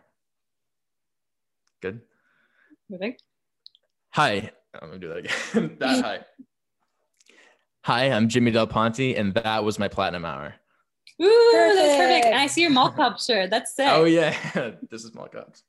Good. 1.82 2.02
Perfect. 2.89 3.24
Hi. 4.12 4.52
I'm 4.74 4.89
gonna 4.89 5.00
do 5.00 5.10
that 5.10 5.18
again. 5.18 5.78
that 5.80 6.04
hi. 6.06 6.20
Hi, 7.84 8.12
I'm 8.12 8.28
Jimmy 8.28 8.52
Del 8.52 8.68
Ponte, 8.68 9.15
and 9.15 9.34
that 9.36 9.63
was 9.63 9.80
my 9.80 9.88
platinum 9.88 10.26
hour. 10.26 10.56
Ooh, 11.22 11.26
that's 11.26 11.98
perfect. 11.98 11.98
Perfect. 11.98 12.26
And 12.28 12.36
I 12.36 12.48
see 12.48 12.62
your 12.62 12.72
mall 12.72 12.92
cup 12.92 13.20
shirt. 13.20 13.50
That's 13.50 13.74
sick. 13.76 13.88
Oh 13.89 14.06
yeah, 14.06 14.36
this 14.89 15.04
is 15.04 15.13
Mall 15.13 15.28
Cops. 15.28 15.63